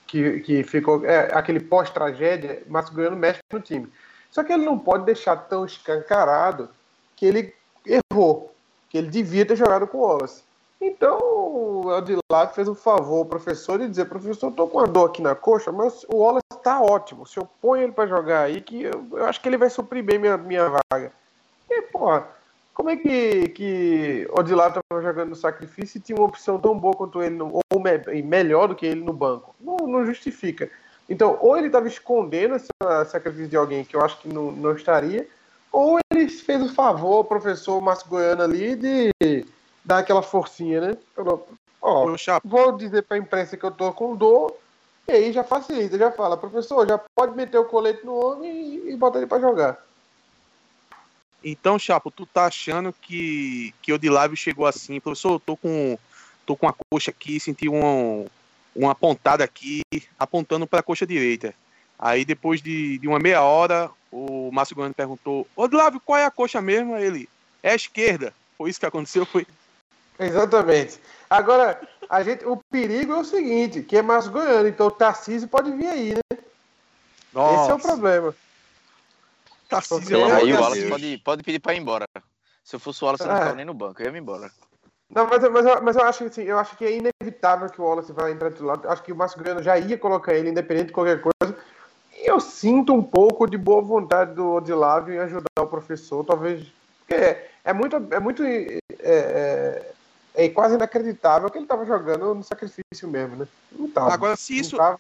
[0.08, 3.88] que, que ficou é, aquele pós-tragédia, Márcio Goiano mexe no time.
[4.30, 6.70] Só que ele não pode deixar tão escancarado
[7.16, 7.54] que ele
[7.86, 8.54] errou,
[8.90, 10.44] que ele devia ter jogado com o Wallace.
[10.82, 15.10] Então, o Adilac fez um favor ao professor de dizer: professor, tô com uma dor
[15.10, 17.26] aqui na coxa, mas o Wallace está ótimo.
[17.28, 20.04] Se eu ponho ele para jogar aí, que eu, eu, acho que ele vai suprir
[20.04, 21.12] bem minha, minha vaga.
[21.70, 22.28] E, porra,
[22.74, 26.96] como é que, que Odilavo estava jogando no sacrifício e tinha uma opção tão boa
[26.96, 29.54] quanto ele, no, ou me, melhor do que ele no banco?
[29.60, 30.70] Não, não justifica.
[31.10, 32.68] Então, ou ele estava escondendo esse
[33.10, 35.28] sacrifício de alguém que eu acho que não, não estaria,
[35.72, 39.12] ou ele fez o favor ao professor Márcio Goiano ali de
[39.84, 40.98] dar aquela forcinha, né?
[41.16, 41.48] Falou,
[41.82, 44.56] ó, vou dizer para a imprensa que eu tô com dor,
[45.08, 48.92] e aí já facilita, já fala, professor, já pode meter o colete no homem e,
[48.92, 49.84] e botar ele para jogar.
[51.44, 55.98] Então, Chapo, tu tá achando que, que o Dilábio chegou assim, professor, eu tô com,
[56.46, 58.28] tô com a coxa aqui, senti um,
[58.76, 59.82] uma pontada aqui,
[60.20, 61.54] apontando para a coxa direita.
[61.98, 66.26] Aí, depois de, de uma meia hora, o Márcio Goiano perguntou: Ô Dilávio, qual é
[66.26, 66.96] a coxa mesmo?
[66.96, 67.30] Ele:
[67.62, 68.34] É a esquerda.
[68.58, 69.26] Foi isso que aconteceu?
[69.26, 69.46] Foi.
[70.20, 71.00] Exatamente.
[71.30, 75.48] Agora, a gente, o perigo é o seguinte: que é Márcio Goiano, então o Tarcísio
[75.48, 76.38] pode vir aí, né?
[77.34, 77.62] Nossa.
[77.62, 78.36] Esse é o problema.
[79.72, 82.06] Tarcísio é, aí o Wallace pode, pode pedir para ir embora.
[82.62, 84.52] Se eu fosse o Wallace, eu não ficava nem no banco, eu ia me embora.
[85.10, 87.82] Não, mas, mas, eu, mas eu acho que assim, eu acho que é inevitável que
[87.82, 88.88] o Wallace vai entrar de lado.
[88.90, 91.58] Acho que o Márcio Grano já ia colocar ele, independente de qualquer coisa.
[92.14, 96.66] E eu sinto um pouco de boa vontade do Odilávio em ajudar o professor, talvez.
[97.00, 97.96] Porque é, é muito.
[98.12, 98.44] É muito.
[98.44, 99.92] É, é,
[100.34, 103.48] é quase inacreditável que ele estava jogando no sacrifício mesmo, né?
[103.72, 104.78] Não tava, Agora, se isso.
[104.78, 105.00] Tava.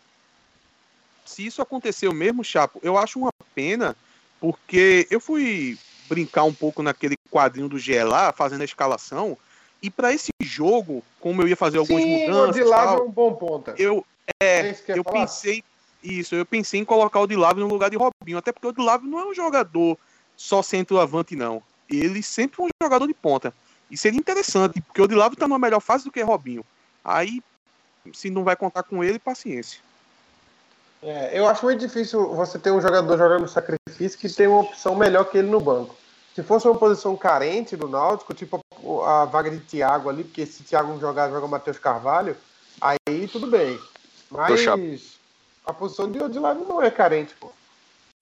[1.25, 3.95] Se isso aconteceu mesmo, Chapo, eu acho uma pena
[4.41, 5.77] porque eu fui
[6.09, 9.37] brincar um pouco naquele quadrinho do GE lá, fazendo a escalação,
[9.81, 13.11] e para esse jogo, como eu ia fazer algumas Sim, mudanças, o tal, é um
[13.11, 13.75] bom ponta.
[13.77, 14.05] Eu
[14.41, 15.21] é, eu falar?
[15.21, 15.63] pensei
[16.03, 19.07] isso, eu pensei em colocar o Dilávio no lugar de Robinho, até porque o Dilávio
[19.07, 19.97] não é um jogador
[20.35, 21.61] só centroavante não.
[21.87, 23.53] Ele sempre foi um jogador de ponta.
[23.89, 26.65] E seria interessante, porque o Dilávio está numa melhor fase do que Robinho.
[27.03, 27.41] Aí,
[28.13, 29.79] se não vai contar com ele, paciência.
[31.03, 34.95] É, eu acho muito difícil você ter um jogador jogando sacrifício que tem uma opção
[34.95, 35.95] melhor que ele no banco.
[36.35, 38.63] Se fosse uma posição carente do Náutico, tipo
[39.05, 42.37] a, vaga de Thiago ali, porque se Thiago não jogar, joga o Matheus Carvalho,
[42.79, 43.79] aí tudo bem.
[44.29, 45.17] Mas
[45.65, 47.51] a posição de Odilávio não é carente, pô.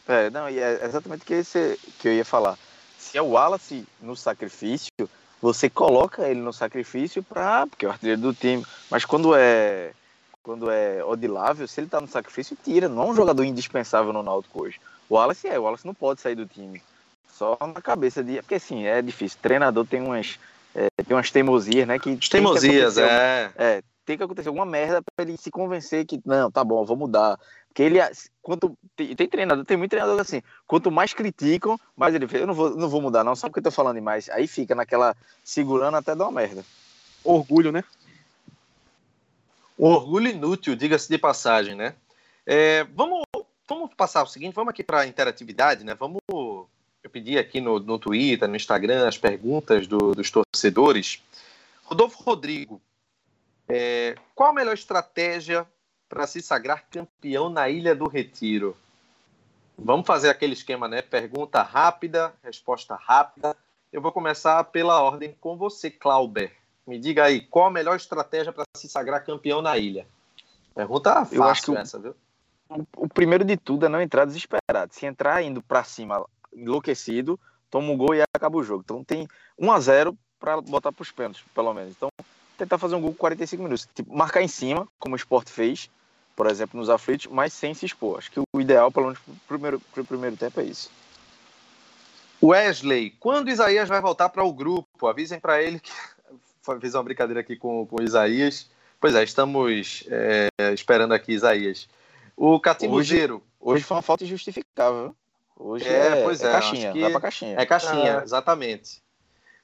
[0.08, 2.58] É, não, e é exatamente o que, esse, que eu ia falar.
[2.98, 4.92] Se é o Wallace no sacrifício,
[5.42, 8.66] você coloca ele no sacrifício para porque é o artilheiro do time.
[8.90, 9.92] Mas quando é
[10.44, 12.88] quando é odilável, se ele tá no sacrifício, tira.
[12.88, 14.80] Não é um jogador indispensável no Náutico hoje.
[15.10, 16.82] O Wallace é, o Wallace não pode sair do time.
[17.32, 18.38] Só na cabeça de.
[18.42, 19.38] Porque assim, é difícil.
[19.40, 20.40] O treinador tem umas.
[20.76, 21.98] É, tem umas teimosias, né?
[21.98, 23.52] Que teimosias, é.
[23.56, 26.98] É, tem que acontecer alguma merda para ele se convencer que, não, tá bom, vou
[26.98, 27.40] mudar.
[27.68, 28.00] Porque ele,
[28.42, 32.48] quanto, tem, tem treinador, tem muito treinador assim, quanto mais criticam, mais ele fala, eu
[32.48, 34.28] não vou, não vou mudar não, só porque eu tô falando demais.
[34.30, 36.66] Aí fica naquela, segurando até dar uma merda.
[37.24, 37.84] Orgulho, né?
[39.80, 41.96] Um orgulho inútil, diga-se de passagem, né?
[42.46, 43.24] É, vamos,
[43.66, 45.96] vamos passar o seguinte, vamos aqui para a interatividade, né?
[45.96, 51.24] Vamos, eu pedi aqui no, no Twitter, no Instagram, as perguntas do, dos torcedores.
[51.86, 52.82] Rodolfo Rodrigo,
[53.70, 55.66] é, qual a melhor estratégia
[56.10, 58.76] para se sagrar campeão na Ilha do Retiro?
[59.78, 61.02] Vamos fazer aquele esquema, né?
[61.02, 63.56] Pergunta rápida, resposta rápida
[63.94, 66.52] Eu vou começar pela ordem com você, Clauber.
[66.90, 70.08] Me diga aí, qual a melhor estratégia para se sagrar campeão na ilha?
[70.74, 72.16] Pergunta fácil Eu acho que o- essa, viu?
[72.68, 74.92] O, o primeiro de tudo é não entrar desesperado.
[74.92, 78.82] Se entrar indo pra cima enlouquecido, toma um gol e acaba o jogo.
[78.84, 81.92] Então tem 1 a 0 para botar pros pênaltis, pelo menos.
[81.92, 82.10] Então
[82.58, 83.88] tentar fazer um gol com 45 minutos.
[83.94, 85.92] Tipo, marcar em cima, como o Sport fez,
[86.36, 88.18] por exemplo, nos aflitos, mas sem se expor.
[88.18, 90.90] Acho que o ideal, pelo menos pro primeiro, pro primeiro tempo, é isso.
[92.42, 95.08] Wesley, quando Isaías vai voltar para o grupo?
[95.08, 95.92] Avisem para ele que.
[96.82, 98.70] Fiz uma brincadeira aqui com, com o Isaías.
[99.00, 101.88] Pois é, estamos é, esperando aqui Isaías.
[102.36, 103.42] O Catimbuzeiro.
[103.60, 105.16] Hoje foi uma falta injustificável.
[105.56, 107.60] Hoje É, é, pois é, é, caixinha, acho que vai pra caixinha.
[107.60, 108.24] É caixinha, É.
[108.24, 109.02] exatamente.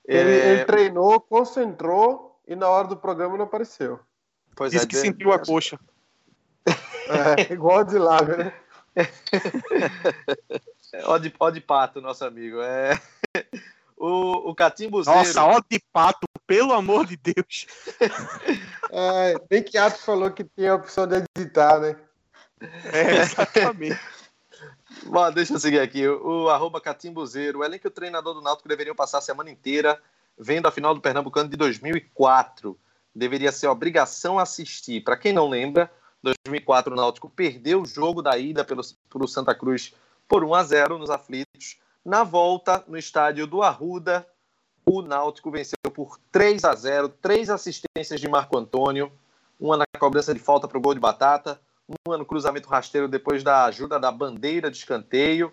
[0.07, 3.99] Ele, É, ele treinou, concentrou e na hora do programa não apareceu.
[4.55, 5.79] pois Disse é, que de- sentiu a coxa.
[6.65, 6.65] É,
[7.53, 8.53] igual de lá, né?
[11.05, 12.61] Ó de, ó de pato, nosso amigo.
[12.61, 12.97] É...
[14.05, 15.17] O, o Catimbuzeiro.
[15.17, 17.65] Nossa, ó de pato, pelo amor de Deus.
[18.97, 21.97] É, bem que Ato falou que tinha a opção de editar, né?
[22.93, 23.99] É, exatamente.
[25.07, 26.07] Bom, deixa eu seguir aqui.
[26.07, 27.59] O, o arroba Catimbuzeiro.
[27.59, 29.99] O elenco e o treinador do Náutico deveriam passar a semana inteira
[30.37, 32.79] vendo a final do Pernambucano de 2004.
[33.13, 35.03] Deveria ser obrigação assistir.
[35.03, 35.91] Para quem não lembra,
[36.21, 39.93] 2004 o Náutico perdeu o jogo da ida pelo, pelo Santa Cruz
[40.27, 41.79] por 1 a 0 nos aflitos.
[42.05, 44.27] Na volta, no estádio do Arruda,
[44.85, 49.11] o Náutico venceu por 3 a 0 três assistências de Marco Antônio,
[49.59, 51.59] uma na cobrança de falta para o gol de batata,
[52.07, 55.51] uma no cruzamento rasteiro depois da ajuda da bandeira de escanteio.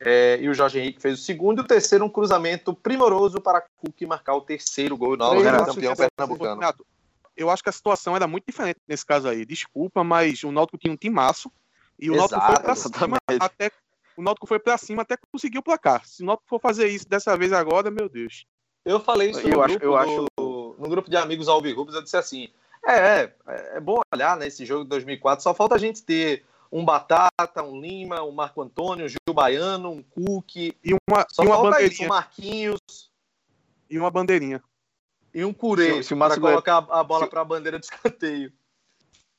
[0.00, 3.64] É, e o Jorge Henrique fez o segundo e o terceiro, um cruzamento primoroso para
[3.78, 5.14] Cook marcar o terceiro gol.
[5.14, 6.60] O Náutico era campeão pernambucano.
[7.34, 9.46] Eu acho que a situação era muito diferente nesse caso aí.
[9.46, 11.50] Desculpa, mas o Náutico tinha um timaço
[11.98, 13.70] e o Náutico foi pra cima até
[14.18, 16.04] o Náutico foi para cima até conseguir o placar.
[16.04, 18.44] Se o Náutico for fazer isso dessa vez agora, meu Deus.
[18.84, 20.26] Eu falei isso Eu no, acho- grupo eu acho-
[20.78, 22.48] no grupo de amigos Alvirrubos, eu disse assim,
[22.84, 23.34] é, é,
[23.76, 27.80] é bom olhar nesse jogo de 2004, só falta a gente ter um Batata, um
[27.80, 30.76] Lima, um Marco Antônio, um Gil Baiano, um Cook, E
[31.08, 32.08] uma, só e uma falta isso, um bandeirinha.
[32.08, 32.80] Marquinhos
[33.90, 34.62] E uma bandeirinha.
[35.34, 37.86] e um Curê Se- se o para colocar a bola se- para a bandeira de
[37.86, 38.52] escanteio.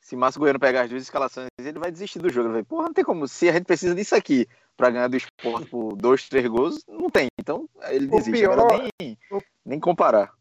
[0.10, 2.48] Se Márcio Goiano pegar as duas escalações, ele vai desistir do jogo.
[2.48, 3.28] Ele vai, porra, não tem como.
[3.28, 7.12] Se a gente precisa disso aqui pra ganhar do esporte por dois, três gols, não
[7.12, 7.28] tem.
[7.40, 8.32] Então ele O desiste.
[8.42, 9.16] pior- nem,
[9.64, 10.32] nem comparar.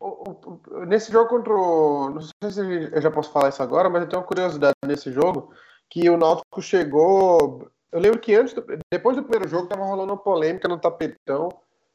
[0.00, 2.08] O- o- o- nesse jogo contra o.
[2.08, 2.60] Não sei se
[2.94, 5.52] eu já posso falar isso agora, mas eu tenho uma curiosidade nesse jogo.
[5.90, 7.68] Que o Náutico chegou.
[7.92, 11.50] Eu lembro que antes, do- depois do primeiro jogo, tava rolando uma polêmica no tapetão.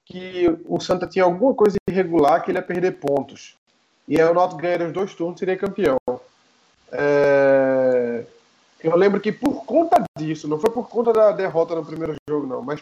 [0.05, 3.56] Que o Santa tinha alguma coisa irregular que ele ia perder pontos.
[4.07, 5.97] E aí o Náutico ganharia os dois turnos seria campeão.
[6.91, 8.23] É,
[8.83, 12.47] Eu lembro que por conta disso, não foi por conta da derrota no primeiro jogo,
[12.47, 12.81] não, mas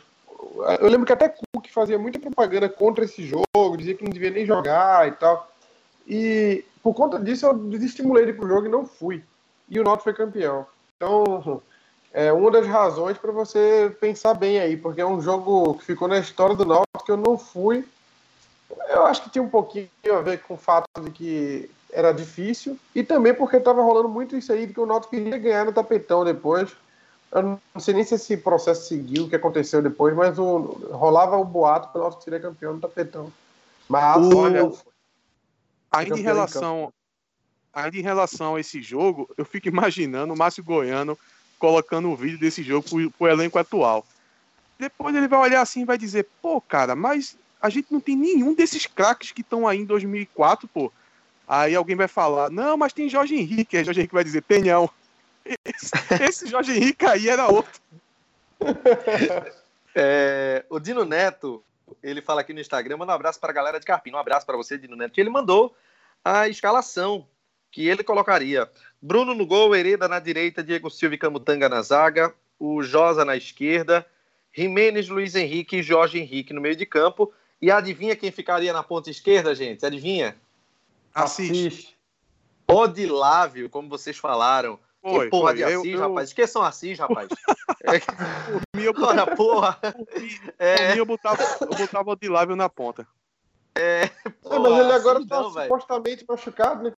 [0.80, 4.30] eu lembro que até Cook fazia muita propaganda contra esse jogo, dizia que não devia
[4.30, 5.50] nem jogar e tal.
[6.08, 9.24] E por conta disso eu desestimulei ele pro jogo e não fui.
[9.70, 10.66] E o Náutico foi campeão.
[10.96, 11.62] Então,
[12.14, 16.08] é uma das razões para você pensar bem aí, porque é um jogo que ficou
[16.08, 17.84] na história do Náutico que eu não fui.
[18.90, 22.78] Eu acho que tinha um pouquinho a ver com o fato de que era difícil
[22.94, 25.74] e também porque estava rolando muito isso aí de que o Náutico queria ganhar no
[25.74, 26.76] tapetão depois.
[27.32, 30.58] Eu não sei nem se esse processo seguiu, o que aconteceu depois, mas o,
[30.92, 33.32] rolava o boato que o Náutico seria campeão no tapetão.
[33.88, 34.92] Mas Olha, não foi.
[35.92, 36.94] Ainda em relação,
[37.74, 41.18] ainda em relação a esse jogo, eu fico imaginando o Márcio Goiano
[41.58, 44.06] colocando um vídeo desse jogo pro, pro elenco atual.
[44.78, 48.16] Depois ele vai olhar assim e vai dizer, pô, cara, mas a gente não tem
[48.16, 50.92] nenhum desses craques que estão aí em 2004, pô.
[51.48, 53.78] Aí alguém vai falar, não, mas tem Jorge Henrique.
[53.78, 54.90] Aí Jorge Henrique vai dizer, tenhão.
[55.64, 55.92] Esse,
[56.24, 57.80] esse Jorge Henrique aí era outro.
[59.98, 61.64] É, o Dino Neto,
[62.04, 64.18] ele fala aqui no Instagram, manda um abraço para a galera de Carpina.
[64.18, 65.18] Um abraço para você, Dino Neto.
[65.18, 65.74] Ele mandou
[66.22, 67.26] a escalação
[67.72, 68.70] que ele colocaria.
[69.02, 73.38] Bruno no gol, Hereda na direita, Diego Silva e Camutanga na zaga, o Josa na
[73.38, 74.06] esquerda,
[74.54, 77.34] Jimenez, Luiz Henrique e Jorge Henrique no meio de campo.
[77.62, 79.86] E adivinha quem ficaria na ponta esquerda, gente?
[79.86, 80.36] Adivinha?
[81.14, 81.96] Assiste.
[82.68, 84.80] Odilávio, como vocês falaram.
[85.02, 85.56] Foi, que porra foi.
[85.56, 86.30] de Eu- Assis, eu- rapaz.
[86.30, 87.28] Esqueçam Assis, rapaz.
[87.86, 89.80] Por mim, eu, por Ora, porra.
[90.58, 93.08] É, mim, eu botava, eu botava o Dilável na ponta.
[93.76, 94.08] É,
[94.42, 95.66] porra, mas ele agora Assis tá não, velho.
[95.68, 96.94] supostamente machucado, né?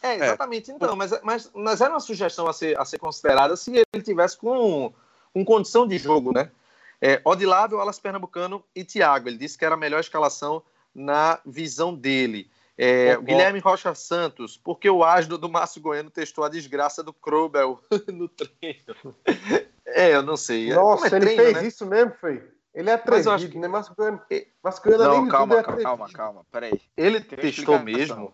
[0.00, 0.70] É, exatamente.
[0.70, 4.36] Então, mas, mas, mas era uma sugestão a ser, a ser considerada se ele tivesse
[4.36, 4.92] com,
[5.34, 6.52] com condição de jogo, né?
[7.00, 9.28] É, Odilávio, Alas Pernambucano e Thiago.
[9.28, 10.62] Ele disse que era a melhor escalação
[10.94, 12.50] na visão dele.
[12.76, 13.16] É.
[13.16, 17.80] Guilherme Rocha Santos, porque o ágido do Márcio Goiano testou a desgraça do Krobel
[18.12, 19.14] no treino.
[19.84, 20.70] É, eu não sei.
[20.70, 21.66] É, Nossa, é ele treino, fez né?
[21.66, 22.48] isso mesmo, foi?
[22.72, 23.58] Ele é atrevido, Mas que...
[23.58, 23.66] né?
[23.66, 24.20] Masculino,
[24.62, 26.80] masculino Não, além de calma, tudo, é calma, calma, calma, peraí.
[26.96, 28.32] Ele testou mesmo.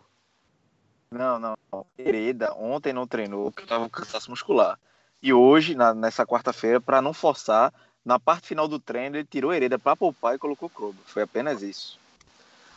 [1.10, 1.56] Não, não.
[1.72, 1.86] não.
[1.96, 4.78] Hereda ontem não treinou porque estava com cansaço muscular.
[5.22, 7.72] E hoje, na- nessa quarta-feira, para não forçar,
[8.05, 10.98] na parte final do treino, ele tirou Hereda para poupar e colocou Krobo.
[11.07, 11.98] Foi apenas isso.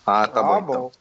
[0.05, 0.71] Ah, tá Ah, bom, bom.
[0.71, 0.91] então.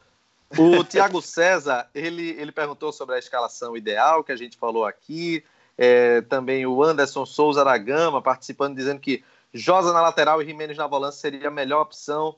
[0.57, 5.43] O Thiago César, ele, ele perguntou sobre a escalação ideal que a gente falou aqui.
[5.77, 9.23] É, também o Anderson Souza da Gama participando, dizendo que
[9.53, 12.35] Josa na lateral e Jimenez na volância seria a melhor opção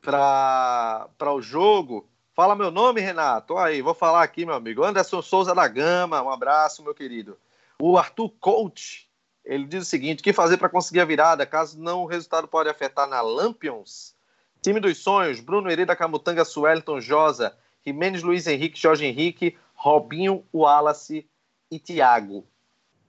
[0.00, 2.08] para o jogo.
[2.34, 3.56] Fala meu nome, Renato.
[3.56, 4.84] Aí, vou falar aqui, meu amigo.
[4.84, 7.36] Anderson Souza da Gama, um abraço, meu querido.
[7.80, 9.09] O Arthur Coach,
[9.50, 12.46] ele diz o seguinte: o que fazer para conseguir a virada, caso não o resultado
[12.46, 14.14] pode afetar na Lampions?
[14.62, 21.28] Time dos sonhos, Bruno Hereda, Camutanga, Suelton, Josa, Jimenez, Luiz Henrique, Jorge Henrique, Robinho, Wallace
[21.68, 22.46] e Thiago.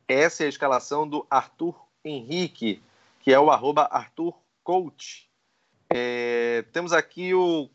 [0.08, 2.82] Essa é a escalação do Arthur Henrique,
[3.20, 4.34] que é o arroba Arthur
[4.64, 5.30] Coach.
[5.94, 7.70] É, temos aqui o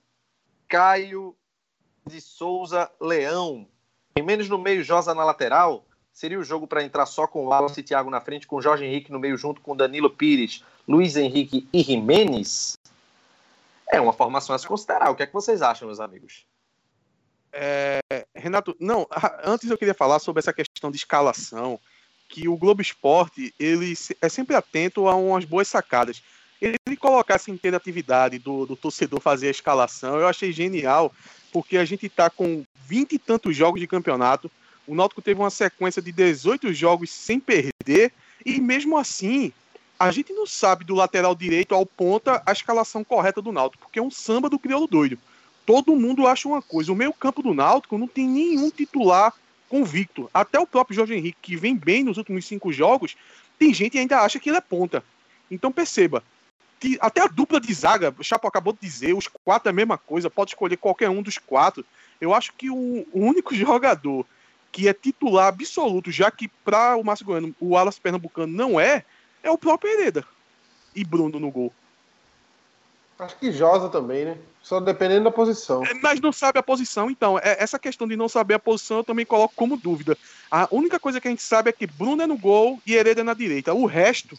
[0.67, 1.37] Caio
[2.05, 3.69] de Souza Leão.
[4.17, 5.86] Jimenez no meio, Josa na lateral.
[6.17, 8.87] Seria o jogo para entrar só com o Wallace e Thiago na frente, com Jorge
[8.87, 12.79] Henrique no meio, junto com Danilo Pires, Luiz Henrique e Jimenez?
[13.87, 15.11] É uma formação a se considerar.
[15.11, 16.47] O que é que vocês acham, meus amigos?
[17.53, 18.01] É,
[18.35, 19.07] Renato, não,
[19.45, 21.79] antes eu queria falar sobre essa questão de escalação,
[22.31, 23.93] que o Globo Esporte, ele
[24.23, 26.23] é sempre atento a umas boas sacadas.
[26.63, 31.13] Ele, colocar essa interatividade do, do torcedor fazer a escalação, eu achei genial,
[31.53, 34.51] porque a gente tá com 20 e tantos jogos de campeonato,
[34.87, 38.13] o Náutico teve uma sequência de 18 jogos sem perder,
[38.45, 39.53] e mesmo assim,
[39.99, 43.99] a gente não sabe do lateral direito ao ponta a escalação correta do Náutico, porque
[43.99, 45.19] é um samba do crioulo doido
[45.67, 46.93] todo mundo acha uma coisa.
[46.93, 49.35] O meio campo do Náutico não tem nenhum titular
[49.69, 50.31] convicto.
[50.33, 53.17] Até o próprio Jorge Henrique, que vem bem nos últimos cinco jogos,
[53.59, 55.03] tem gente que ainda acha que ele é ponta.
[55.51, 56.23] Então perceba,
[57.01, 59.99] até a dupla de zaga, o Chapo acabou de dizer, os quatro é a mesma
[59.99, 61.85] coisa, pode escolher qualquer um dos quatro.
[62.21, 64.25] Eu acho que o único jogador
[64.77, 69.07] que é titular absoluto, já que para o Márcio Goiano o Wallace Pernambucano não é,
[69.43, 70.23] é o próprio Hereda.
[70.95, 71.73] E Bruno no gol.
[73.19, 74.37] Acho que Josa também, né?
[74.63, 75.83] Só dependendo da posição.
[75.83, 77.39] É, Mas não sabe a posição, então.
[77.39, 80.15] É, essa questão de não saber a posição eu também coloco como dúvida.
[80.51, 83.23] A única coisa que a gente sabe é que Bruno é no gol e Hereda
[83.23, 83.73] é na direita.
[83.73, 84.39] O resto,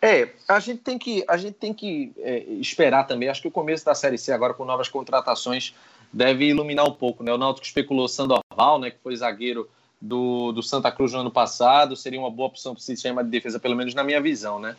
[0.00, 3.28] É, a gente tem que, a gente tem que é, esperar também.
[3.28, 5.74] Acho que o começo da Série C agora com novas contratações
[6.12, 7.32] deve iluminar um pouco, né?
[7.32, 9.68] O Náutico especulou Sandoval, né, que foi zagueiro
[10.00, 13.30] do, do Santa Cruz no ano passado, seria uma boa opção para o sistema de
[13.30, 14.76] defesa, pelo menos na minha visão, né?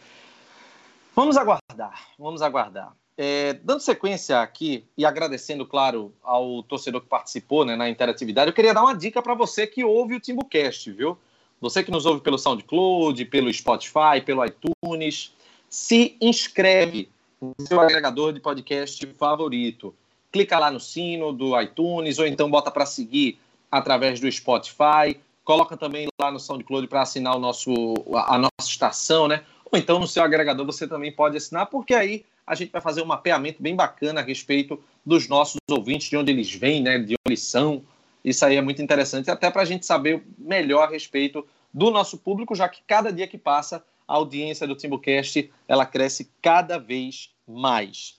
[1.16, 2.94] Vamos aguardar, vamos aguardar.
[3.18, 8.54] É, dando sequência aqui e agradecendo, claro, ao torcedor que participou né, na interatividade, eu
[8.54, 11.18] queria dar uma dica para você que ouve o TimbuCast, viu?
[11.60, 15.34] Você que nos ouve pelo SoundCloud, pelo Spotify, pelo iTunes,
[15.70, 17.10] se inscreve
[17.42, 19.94] no seu agregador de podcast favorito.
[20.32, 23.40] Clica lá no sino do iTunes ou então bota para seguir
[23.72, 25.20] através do Spotify.
[25.44, 27.74] Coloca também lá no SoundCloud para assinar o nosso,
[28.14, 29.44] a nossa estação, né?
[29.72, 33.02] Ou então no seu agregador você também pode assinar, porque aí a gente vai fazer
[33.02, 36.98] um mapeamento bem bacana a respeito dos nossos ouvintes, de onde eles vêm, né?
[36.98, 37.84] De onde eles são.
[38.24, 42.18] Isso aí é muito interessante, até para a gente saber melhor a respeito do nosso
[42.18, 47.30] público, já que cada dia que passa a audiência do TimbuCast ela cresce cada vez
[47.48, 48.19] mais.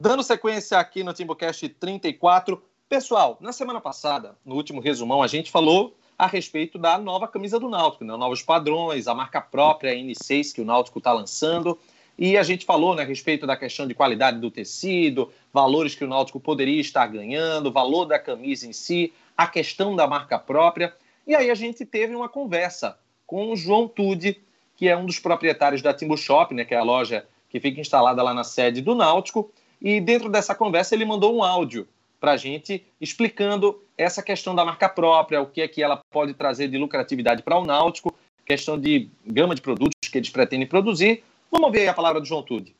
[0.00, 5.50] Dando sequência aqui no TimbuCast 34, pessoal, na semana passada, no último resumão, a gente
[5.50, 8.16] falou a respeito da nova camisa do Náutico, né?
[8.16, 11.76] novos padrões, a marca própria N6 que o Náutico está lançando.
[12.16, 16.04] E a gente falou né, a respeito da questão de qualidade do tecido, valores que
[16.04, 20.94] o Náutico poderia estar ganhando, valor da camisa em si, a questão da marca própria.
[21.26, 22.96] E aí a gente teve uma conversa
[23.26, 24.40] com o João Tude,
[24.76, 27.80] que é um dos proprietários da Timbu Shop, né, que é a loja que fica
[27.80, 29.50] instalada lá na sede do Náutico.
[29.80, 31.86] E dentro dessa conversa ele mandou um áudio
[32.20, 36.34] para a gente explicando essa questão da marca própria, o que é que ela pode
[36.34, 38.14] trazer de lucratividade para o Náutico,
[38.44, 41.22] questão de gama de produtos que eles pretendem produzir.
[41.50, 42.74] Vamos aí a palavra do João Tude.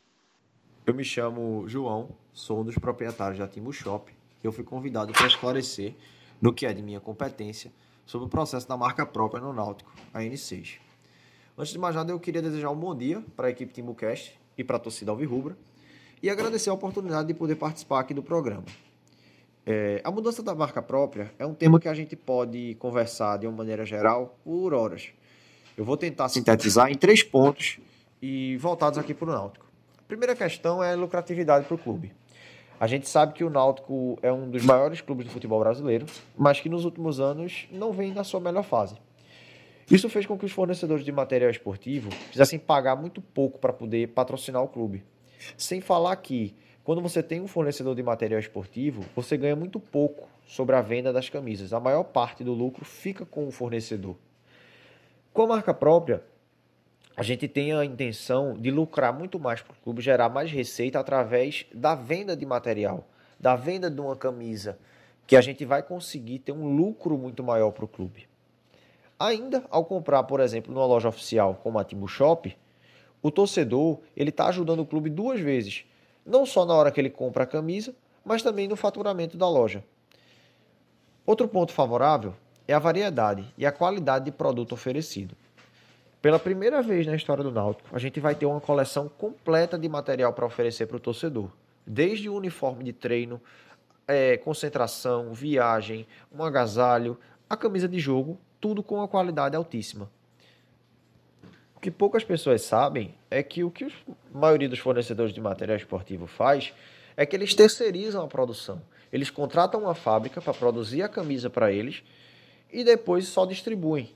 [0.87, 4.11] Eu me chamo João, sou um dos proprietários da Timbu Shop
[4.43, 5.95] e eu fui convidado para esclarecer,
[6.41, 7.71] no que é de minha competência,
[8.07, 10.79] sobre o processo da marca própria no Náutico, a N6.
[11.57, 14.65] Antes de mais nada, eu queria desejar um bom dia para a equipe TimbuCast e
[14.65, 15.57] para a torcida Alvirrubra
[16.23, 18.65] e agradecer a oportunidade de poder participar aqui do programa.
[19.67, 23.47] É, a mudança da marca própria é um tema que a gente pode conversar de
[23.47, 25.11] uma maneira geral por horas.
[25.77, 27.79] Eu vou tentar sintetizar em três pontos
[28.21, 29.67] e voltados aqui para o Náutico.
[29.99, 32.13] A primeira questão é lucratividade para o clube.
[32.81, 36.07] A gente sabe que o Náutico é um dos maiores clubes do futebol brasileiro,
[36.37, 38.97] mas que nos últimos anos não vem na sua melhor fase.
[39.91, 44.09] Isso fez com que os fornecedores de material esportivo quisessem pagar muito pouco para poder
[44.09, 45.05] patrocinar o clube.
[45.57, 50.29] Sem falar que, quando você tem um fornecedor de material esportivo, você ganha muito pouco
[50.47, 51.73] sobre a venda das camisas.
[51.73, 54.17] A maior parte do lucro fica com o fornecedor.
[55.33, 56.23] Com a marca própria,
[57.17, 60.99] a gente tem a intenção de lucrar muito mais para o clube, gerar mais receita
[60.99, 63.07] através da venda de material,
[63.39, 64.79] da venda de uma camisa,
[65.27, 68.29] que a gente vai conseguir ter um lucro muito maior para o clube.
[69.19, 72.57] Ainda ao comprar, por exemplo, numa loja oficial como a Timbu Shop,
[73.23, 75.85] o torcedor ele está ajudando o clube duas vezes,
[76.25, 77.95] não só na hora que ele compra a camisa,
[78.25, 79.83] mas também no faturamento da loja.
[81.25, 82.35] Outro ponto favorável
[82.67, 85.35] é a variedade e a qualidade de produto oferecido.
[86.21, 89.89] Pela primeira vez na história do Náutico, a gente vai ter uma coleção completa de
[89.89, 91.51] material para oferecer para o torcedor.
[91.87, 93.41] Desde o uniforme de treino,
[94.07, 97.17] é, concentração, viagem, um agasalho,
[97.49, 100.11] a camisa de jogo, tudo com uma qualidade altíssima.
[101.79, 103.89] O que poucas pessoas sabem é que o que a
[104.37, 106.75] maioria dos fornecedores de material esportivo faz
[107.17, 108.83] é que eles terceirizam a produção.
[109.13, 112.03] Eles contratam uma fábrica para produzir a camisa para eles
[112.73, 114.11] e depois só distribuem.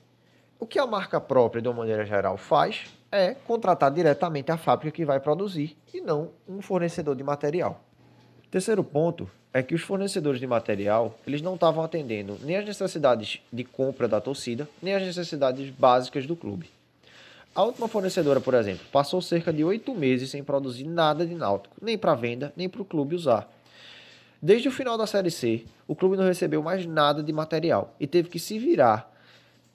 [0.58, 4.90] O que a marca própria, de uma maneira geral, faz é contratar diretamente a fábrica
[4.90, 7.80] que vai produzir e não um fornecedor de material.
[8.50, 13.40] Terceiro ponto é que os fornecedores de material eles não estavam atendendo nem as necessidades
[13.52, 16.68] de compra da torcida, nem as necessidades básicas do clube.
[17.55, 21.76] A última fornecedora, por exemplo, passou cerca de oito meses sem produzir nada de náutico,
[21.82, 23.46] nem para venda, nem para o clube usar.
[24.40, 28.07] Desde o final da Série C, o clube não recebeu mais nada de material e
[28.07, 29.12] teve que se virar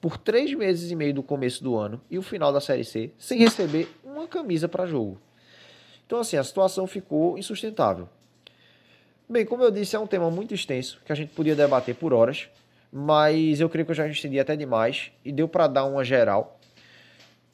[0.01, 3.11] por três meses e meio do começo do ano e o final da Série C
[3.15, 5.21] sem receber uma camisa para jogo.
[6.07, 8.09] Então, assim, a situação ficou insustentável.
[9.29, 12.11] Bem, como eu disse, é um tema muito extenso que a gente podia debater por
[12.11, 12.49] horas,
[12.91, 16.56] mas eu creio que eu já estendi até demais e deu para dar uma geral.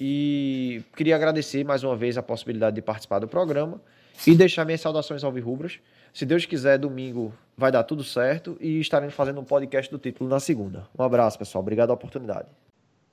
[0.06, 3.80] E queria agradecer mais uma vez a possibilidade de participar do programa
[4.28, 5.80] e deixar minhas saudações ao Virrubras.
[6.14, 10.30] Se Deus quiser, domingo vai dar tudo certo e estaremos fazendo um podcast do título
[10.30, 10.90] na segunda.
[11.00, 11.62] Um abraço, pessoal.
[11.62, 12.50] Obrigado a oportunidade.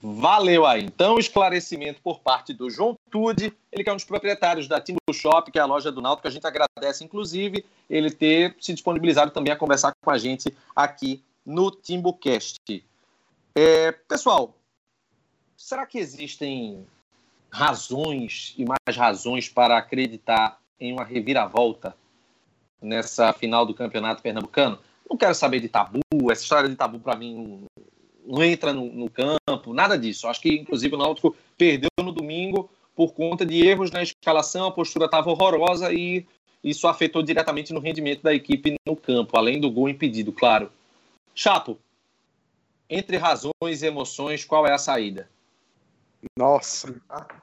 [0.03, 0.85] Valeu aí.
[0.85, 4.99] Então, esclarecimento por parte do João Tude, ele que é um dos proprietários da Timbu
[5.13, 8.73] Shop, que é a loja do Náutico, que a gente agradece, inclusive, ele ter se
[8.73, 12.85] disponibilizado também a conversar com a gente aqui no TimbuCast.
[13.55, 14.57] É, pessoal,
[15.61, 16.87] será que existem
[17.51, 21.95] razões e mais razões para acreditar em uma reviravolta
[22.81, 24.79] nessa final do Campeonato Pernambucano.
[25.09, 26.01] Não quero saber de tabu,
[26.31, 27.67] essa história de tabu para mim
[28.25, 30.27] não entra no, no, campo, nada disso.
[30.27, 34.73] Acho que, inclusive, o Náutico perdeu no domingo por conta de erros na escalação, a
[34.73, 36.27] postura estava horrorosa e
[36.65, 40.73] isso afetou diretamente no rendimento da equipe no campo, além do gol impedido, claro.
[41.35, 41.79] Chapo,
[42.89, 45.29] entre razões e emoções, qual é a saída?
[46.37, 46.95] Nossa,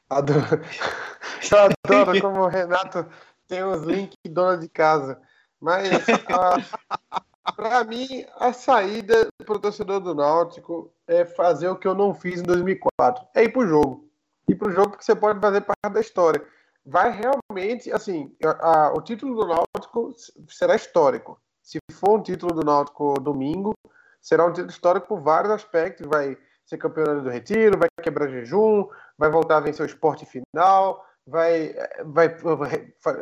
[0.10, 0.62] adoro.
[1.52, 3.06] Eu adoro como o Renato
[3.48, 5.20] tem os links dona de casa.
[5.60, 5.90] Mas,
[7.56, 12.14] para mim, a saída para o torcedor do Náutico é fazer o que eu não
[12.14, 13.26] fiz em 2004.
[13.34, 14.10] É ir para o jogo.
[14.48, 16.46] Ir para o jogo porque você pode fazer parte da história.
[16.86, 20.14] Vai realmente, assim, a, a, o título do Náutico
[20.48, 21.40] será histórico.
[21.62, 23.74] Se for um título do Náutico domingo,
[24.22, 26.08] será um título histórico por vários aspectos.
[26.08, 26.38] Vai
[26.68, 28.86] ser campeão do retiro, vai quebrar jejum,
[29.18, 31.74] vai voltar a vencer o esporte final, vai,
[32.06, 32.28] vai,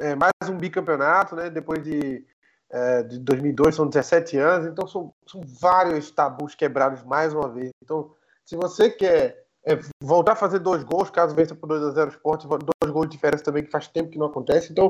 [0.01, 1.49] é, mais um bicampeonato, né?
[1.49, 2.25] Depois de,
[2.71, 7.69] é, de 2002, são 17 anos, então são, são vários tabus quebrados mais uma vez.
[7.83, 8.11] Então,
[8.43, 12.09] se você quer é, voltar a fazer dois gols, caso vença por 2 a 0
[12.09, 14.71] esporte, dois gols de diferença também, que faz tempo que não acontece.
[14.71, 14.89] Então,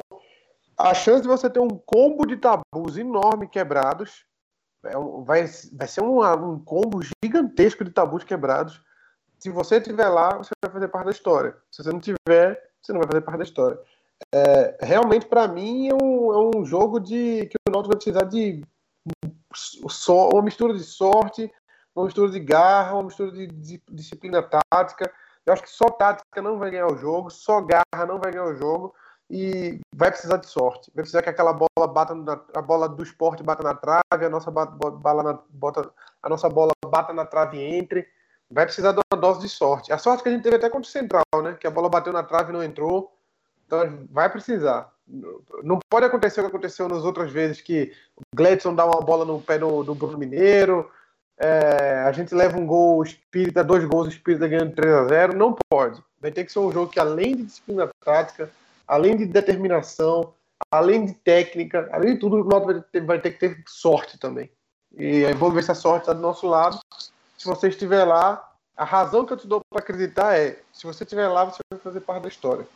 [0.77, 4.25] a chance de você ter um combo de tabus enorme quebrados
[5.25, 8.81] vai, vai ser um, um combo gigantesco de tabus quebrados.
[9.39, 11.57] Se você estiver lá, você vai fazer parte da história.
[11.71, 13.79] Se você não tiver, você não vai fazer parte da história.
[14.33, 18.25] É, realmente, para mim, é um, é um, jogo de que o Náutico vai precisar
[18.25, 18.63] de
[19.89, 21.51] so, uma mistura de sorte,
[21.95, 25.11] uma mistura de garra, uma mistura de, de, disciplina tática.
[25.45, 28.45] Eu acho que só tática não vai ganhar o jogo, só garra não vai ganhar
[28.45, 28.95] o jogo
[29.29, 30.91] e vai precisar de sorte.
[30.93, 34.29] Vai precisar que aquela bola bata na, a bola do esporte bata na trave, a
[34.29, 35.89] nossa bola na, bota,
[36.21, 38.07] a nossa bola bata na trave e entre
[38.49, 39.91] vai precisar de uma dose de sorte.
[39.91, 41.57] A sorte que a gente teve até contra o Central, né?
[41.59, 43.11] Que a bola bateu na trave e não entrou.
[43.65, 44.93] Então vai precisar.
[45.63, 49.25] Não pode acontecer o que aconteceu nas outras vezes, que o Gladson dá uma bola
[49.25, 50.89] no pé do, do Bruno Mineiro,
[51.37, 55.55] é, a gente leva um gol espírita, dois gols espírita ganhando 3 a 0 Não
[55.69, 56.01] pode.
[56.19, 58.49] Vai ter que ser um jogo que, além de disciplina tática,
[58.87, 60.33] além de determinação,
[60.71, 64.17] além de técnica, além de tudo, o Náutico vai ter, vai ter que ter sorte
[64.17, 64.49] também.
[64.97, 66.79] E aí vamos ver se a sorte está do nosso lado
[67.45, 71.03] se você estiver lá, A razão que eu te dou para acreditar é: se você
[71.03, 72.67] estiver lá, você vai fazer parte da história.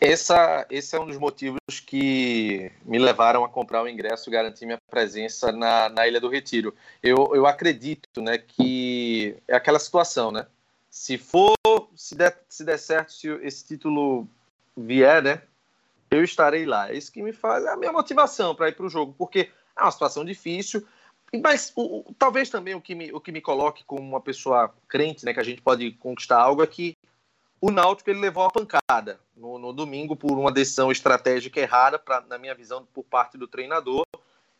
[0.00, 4.66] Essa, esse é um dos motivos que me levaram a comprar o ingresso e garantir
[4.66, 6.74] minha presença na, na Ilha do Retiro.
[7.02, 10.46] Eu, eu acredito né, que é aquela situação, né?
[10.90, 11.54] Se for,
[11.94, 14.28] se der, se der certo, se esse título
[14.76, 15.42] vier, né?
[16.10, 16.90] Eu estarei lá.
[16.90, 19.50] É isso que me faz, é a minha motivação para ir para o jogo, porque
[19.76, 20.86] é uma situação difícil.
[21.42, 24.74] Mas o, o, talvez também o que, me, o que me coloque como uma pessoa
[24.86, 26.94] crente, né, que a gente pode conquistar algo é que
[27.58, 32.20] o Náutico ele levou a pancada no, no domingo por uma decisão estratégica errada, pra,
[32.20, 34.04] na minha visão, por parte do treinador.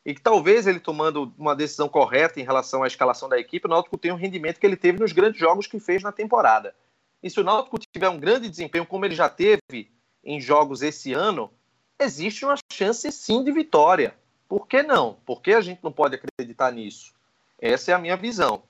[0.05, 3.71] E que talvez ele tomando uma decisão correta em relação à escalação da equipe, o
[3.71, 6.75] Náutico tenha o rendimento que ele teve nos grandes jogos que fez na temporada.
[7.23, 9.93] E se o Náutico tiver um grande desempenho, como ele já teve
[10.25, 11.53] em jogos esse ano,
[11.99, 14.17] existe uma chance sim de vitória.
[14.49, 15.15] Por que não?
[15.25, 17.15] Por que a gente não pode acreditar nisso?
[17.59, 18.65] Essa é a minha visão.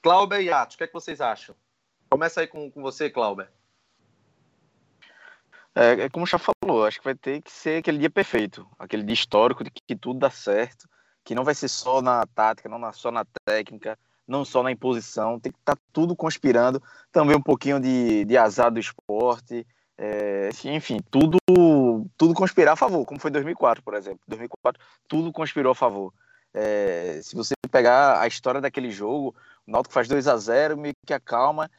[0.00, 1.54] Clauber e Atos, o que, é que vocês acham?
[2.08, 3.50] Começa aí com, com você, Clauber.
[5.74, 9.02] É, é como Chá falou, acho que vai ter que ser aquele dia perfeito, aquele
[9.02, 10.88] dia histórico de que tudo dá certo,
[11.22, 15.38] que não vai ser só na tática, não só na técnica, não só na imposição,
[15.38, 19.66] tem que estar tá tudo conspirando, também um pouquinho de, de azar do esporte,
[19.98, 21.38] é, enfim, tudo,
[22.16, 24.20] tudo conspirar a favor, como foi 2004, por exemplo.
[24.28, 26.12] 2004, tudo conspirou a favor.
[26.52, 29.34] É, se você pegar a história daquele jogo,
[29.66, 31.70] o Náutico faz 2 a 0 meio que acalma,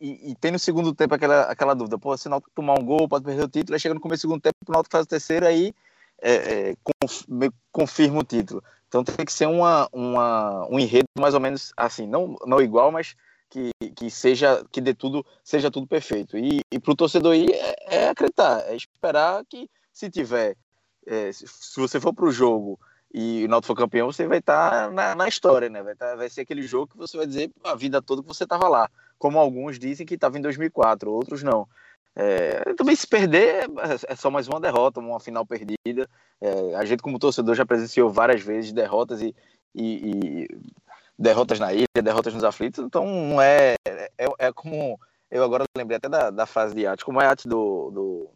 [0.00, 2.84] e, e, tem no segundo tempo aquela, aquela dúvida, pô, se o Náutico tomar um
[2.84, 5.04] gol, pode perder o título, aí chega no começo do segundo tempo, o Náutico faz
[5.04, 5.74] o terceiro, aí
[6.22, 6.34] é,
[6.70, 7.24] é, conf,
[7.70, 8.62] confirma o título.
[8.94, 12.92] Então tem que ser uma, uma, um enredo mais ou menos assim, não, não igual,
[12.92, 13.16] mas
[13.50, 16.38] que, que seja que dê tudo, seja tudo perfeito.
[16.38, 20.56] E, e para o torcedor aí é, é, acreditar, é esperar que se tiver,
[21.08, 21.44] é, se
[21.76, 22.78] você for para o jogo
[23.12, 25.82] e o Náutico for campeão, você vai estar tá na, na, história, né?
[25.82, 28.44] Vai, tá, vai ser aquele jogo que você vai dizer a vida toda que você
[28.44, 28.88] estava lá.
[29.18, 31.66] Como alguns dizem que estava em 2004, outros não.
[32.16, 36.08] É, também se perder é, é só mais uma derrota, uma final perdida.
[36.40, 39.34] É, a gente, como torcedor, já presenciou várias vezes derrotas e,
[39.74, 40.10] e,
[40.44, 40.48] e,
[41.18, 42.84] derrotas na ilha, derrotas nos aflitos.
[42.84, 43.74] Então, não é.
[43.86, 44.98] É, é como.
[45.30, 48.30] Eu agora lembrei até da, da frase de arte, como é a arte do, do.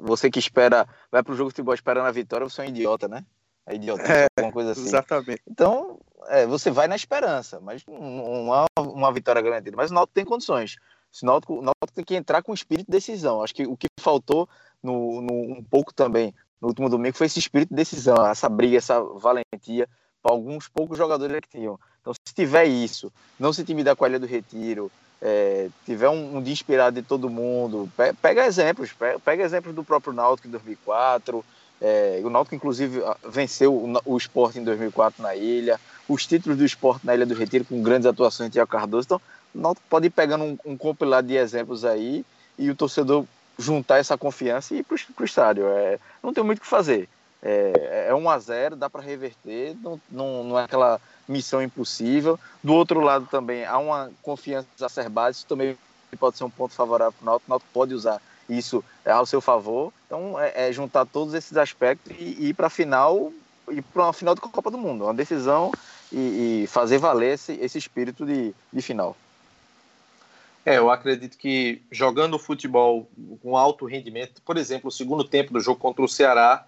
[0.00, 2.68] Você que espera, vai para o jogo de futebol esperando a vitória, você é um
[2.68, 3.24] idiota, né?
[3.66, 4.82] É idiota, é, alguma coisa assim.
[4.82, 5.42] Exatamente.
[5.48, 9.76] Então, é, você vai na esperança, mas não é uma vitória garantida.
[9.76, 10.76] Mas o Náutico tem condições.
[11.22, 13.42] O Náutico, o Náutico tem que entrar com espírito de decisão.
[13.42, 14.48] Acho que o que faltou
[14.82, 18.76] no, no, um pouco também no último domingo foi esse espírito de decisão, essa briga,
[18.76, 19.88] essa valentia
[20.22, 21.78] para alguns poucos jogadores que tinham.
[22.00, 24.90] Então, se tiver isso, não se intimidar com a Ilha do Retiro,
[25.22, 29.74] é, tiver um, um dia inspirado de todo mundo, pega, pega exemplos, pega, pega, exemplos
[29.74, 31.44] do próprio Náutico em 2004,
[31.80, 35.80] é, o Náutico, inclusive, venceu o, o Sport em 2004 na ilha.
[36.06, 39.06] Os títulos do Sport na Ilha do Retiro, com grandes atuações de Tiago Cardoso.
[39.06, 39.20] Então,
[39.88, 42.24] pode ir pegando um, um, compilado de exemplos aí
[42.58, 43.24] e o torcedor
[43.58, 45.66] juntar essa confiança e ir para o estádio.
[45.66, 47.08] É, não tem muito o que fazer.
[47.42, 52.38] É, é 1 a 0 dá para reverter, não, não, não é aquela missão impossível.
[52.62, 55.76] Do outro lado também há uma confiança exacerbada, isso também
[56.18, 57.48] pode ser um ponto favorável para o Náutico.
[57.48, 59.92] O Náutico pode usar isso é ao seu favor.
[60.06, 63.32] Então, é, é juntar todos esses aspectos e, e ir para a final
[63.70, 65.70] e para uma final da Copa do Mundo, uma decisão
[66.12, 69.16] e, e fazer valer esse, esse espírito de, de final.
[70.64, 73.10] É, eu acredito que jogando futebol
[73.42, 76.66] com alto rendimento, por exemplo, o segundo tempo do jogo contra o Ceará,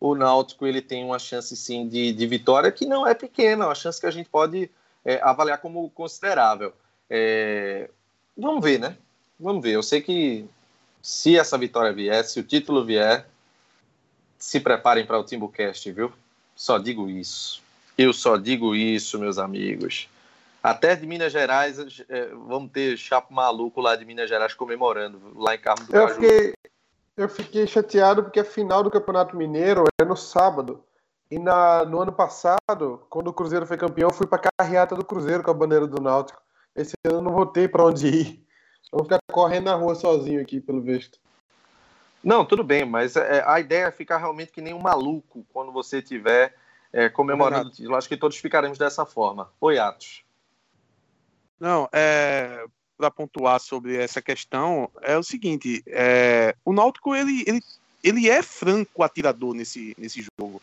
[0.00, 3.74] o Náutico ele tem uma chance sim de, de vitória que não é pequena, uma
[3.74, 4.68] chance que a gente pode
[5.04, 6.72] é, avaliar como considerável.
[7.08, 7.88] É,
[8.36, 8.96] vamos ver, né?
[9.38, 9.72] Vamos ver.
[9.72, 10.44] Eu sei que
[11.00, 13.26] se essa vitória vier, se o título vier,
[14.38, 16.12] se preparem para o Timbucast, viu?
[16.56, 17.62] Só digo isso.
[17.96, 20.08] Eu só digo isso, meus amigos.
[20.62, 25.54] Até de Minas Gerais, é, vamos ter chapo maluco lá de Minas Gerais comemorando, lá
[25.54, 26.20] em Carmo do eu Caju.
[26.20, 26.54] Fiquei,
[27.16, 30.84] eu fiquei chateado porque a final do Campeonato Mineiro é no sábado.
[31.28, 34.94] E na, no ano passado, quando o Cruzeiro foi campeão, eu fui para a carreata
[34.94, 36.40] do Cruzeiro com a bandeira do Náutico.
[36.76, 38.46] Esse ano eu não vou ter para onde ir.
[38.92, 41.18] Eu vou ficar correndo na rua sozinho aqui, pelo visto.
[42.22, 45.72] Não, tudo bem, mas é, a ideia é ficar realmente que nem um maluco quando
[45.72, 46.54] você estiver
[46.92, 47.96] é, comemorando o título.
[47.96, 49.50] Acho que todos ficaremos dessa forma.
[49.60, 50.22] Oi, Atos.
[51.58, 52.64] Não, é,
[52.96, 57.60] para pontuar sobre essa questão, é o seguinte: é, o Náutico ele, ele,
[58.02, 60.60] ele é franco atirador nesse, nesse jogo.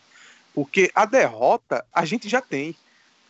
[0.54, 2.74] Porque a derrota a gente já tem.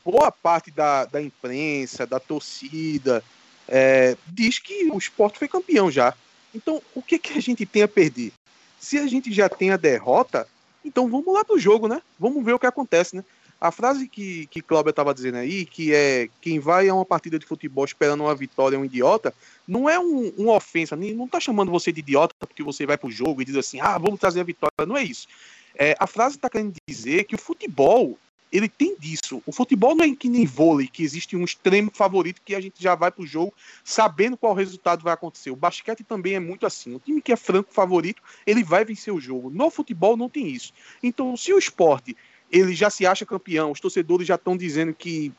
[0.03, 3.23] Boa parte da, da imprensa, da torcida,
[3.69, 6.15] é, diz que o esporte foi campeão já.
[6.55, 8.33] Então, o que, que a gente tem a perder?
[8.79, 10.49] Se a gente já tem a derrota,
[10.85, 12.01] então vamos lá pro jogo, né?
[12.19, 13.25] Vamos ver o que acontece, né?
[13.61, 17.39] A frase que, que Cláudio estava dizendo aí, que é quem vai a uma partida
[17.39, 19.35] de futebol esperando uma vitória é um idiota,
[19.69, 23.09] não é um, uma ofensa, não está chamando você de idiota porque você vai para
[23.09, 24.87] o jogo e diz assim, ah, vamos trazer a vitória.
[24.87, 25.29] Não é isso.
[25.75, 28.19] É, a frase está querendo dizer que o futebol
[28.53, 29.43] ele tem disso.
[29.47, 32.83] O futebol não é que nem vôlei, que existe um extremo favorito que a gente
[32.83, 33.55] já vai pro jogo
[33.85, 35.51] sabendo qual resultado vai acontecer.
[35.51, 36.95] O basquete também é muito assim.
[36.95, 39.51] O time que é franco favorito, ele vai vencer o jogo.
[39.51, 40.73] No futebol não tem isso.
[41.03, 42.17] Então, se o esporte
[42.51, 45.33] ele já se acha campeão, os torcedores já estão dizendo que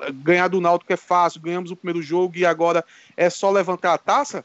[0.00, 2.84] eh, ganhar do Náutico é fácil, ganhamos o primeiro jogo e agora
[3.16, 4.44] é só levantar a taça,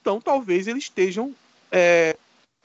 [0.00, 1.34] então talvez eles estejam
[1.70, 2.16] é,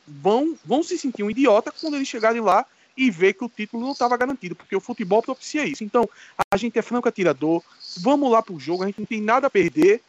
[0.07, 2.65] vão, vão se sentir um idiota quando eles chegarem lá
[2.97, 5.83] e ver que o título não estava garantido, porque o futebol propicia isso.
[5.83, 6.09] Então,
[6.49, 7.61] a gente é franco atirador,
[7.99, 10.01] vamos lá para o jogo, a gente não tem nada a perder.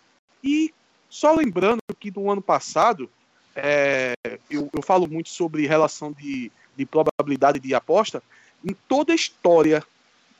[0.42, 0.72] E
[1.10, 3.10] só lembrando que no ano passado,
[3.56, 4.14] é,
[4.48, 8.22] eu, eu, falo muito sobre relação de, de probabilidade de aposta,
[8.66, 9.82] em toda a história,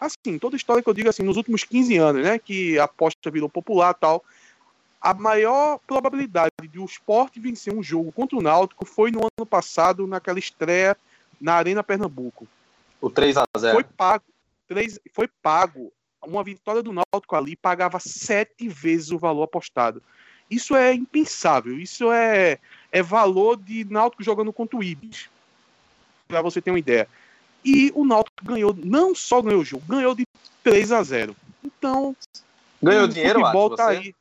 [0.01, 2.85] assim, toda a história que eu digo assim, nos últimos 15 anos, né, que a
[2.85, 4.25] aposta virou popular tal,
[5.01, 9.47] a maior probabilidade de o esporte vencer um jogo contra o Náutico foi no ano
[9.47, 10.97] passado, naquela estreia
[11.41, 12.49] na Arena Pernambuco.
[13.01, 14.25] O 3 a 0 Foi pago.
[14.67, 15.93] 3, foi pago.
[16.27, 20.03] Uma vitória do Náutico ali pagava sete vezes o valor apostado.
[20.51, 21.79] Isso é impensável.
[21.79, 22.59] Isso é,
[22.91, 25.29] é valor de Náutico jogando contra o Ibis.
[26.27, 27.07] Para você ter uma ideia.
[27.67, 30.25] E o Náutico ganhou, não só ganhou o jogo, ganhou de
[30.63, 31.35] 3 a 0.
[31.65, 32.15] Então.
[32.81, 34.15] Ganhou dinheiro, futebol tá aí.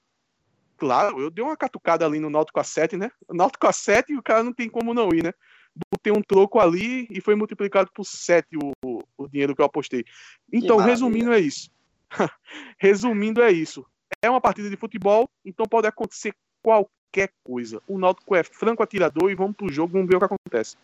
[0.78, 3.12] Claro, eu dei uma catucada ali no Náutico a 7, né?
[3.30, 5.32] Náutico a 7 e o cara não tem como não ir, né?
[5.92, 10.06] botei um troco ali e foi multiplicado por 7 o, o dinheiro que eu apostei.
[10.52, 11.70] Então, resumindo, é isso.
[12.80, 13.86] resumindo, é isso.
[14.22, 17.82] É uma partida de futebol, então pode acontecer qualquer coisa.
[17.88, 20.78] O Náutico é franco atirador e vamos pro jogo, vamos ver o que acontece.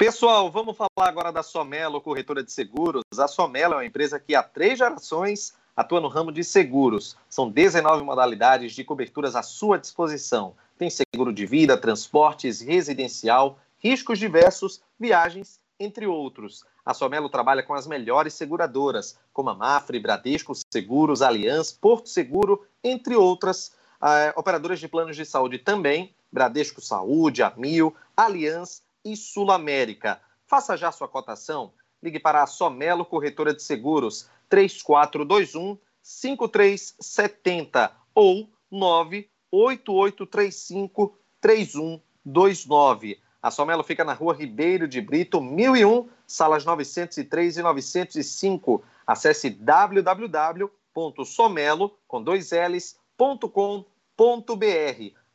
[0.00, 3.02] Pessoal, vamos falar agora da Somelo, corretora de seguros.
[3.18, 7.18] A Somelo é uma empresa que há três gerações atua no ramo de seguros.
[7.28, 10.54] São 19 modalidades de coberturas à sua disposição.
[10.78, 16.64] Tem seguro de vida, transportes, residencial, riscos diversos, viagens, entre outros.
[16.82, 22.66] A Somelo trabalha com as melhores seguradoras, como a Mafre, Bradesco Seguros, Aliança, Porto Seguro,
[22.82, 23.74] entre outras.
[24.00, 30.20] Uh, operadoras de planos de saúde também, Bradesco Saúde, Amil, Aliança e Sul América.
[30.46, 31.72] Faça já sua cotação.
[32.02, 43.20] Ligue para a Somelo Corretora de Seguros 3421 5370 ou 98835 3129.
[43.42, 48.84] A Somelo fica na rua Ribeiro de Brito, 1001, salas 903 e 905.
[49.06, 50.68] Acesse www.somelo,
[52.06, 53.84] com dois L's.com.br.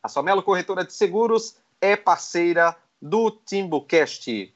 [0.04, 4.54] A Somelo Corretora de Seguros é parceira do Timbucast.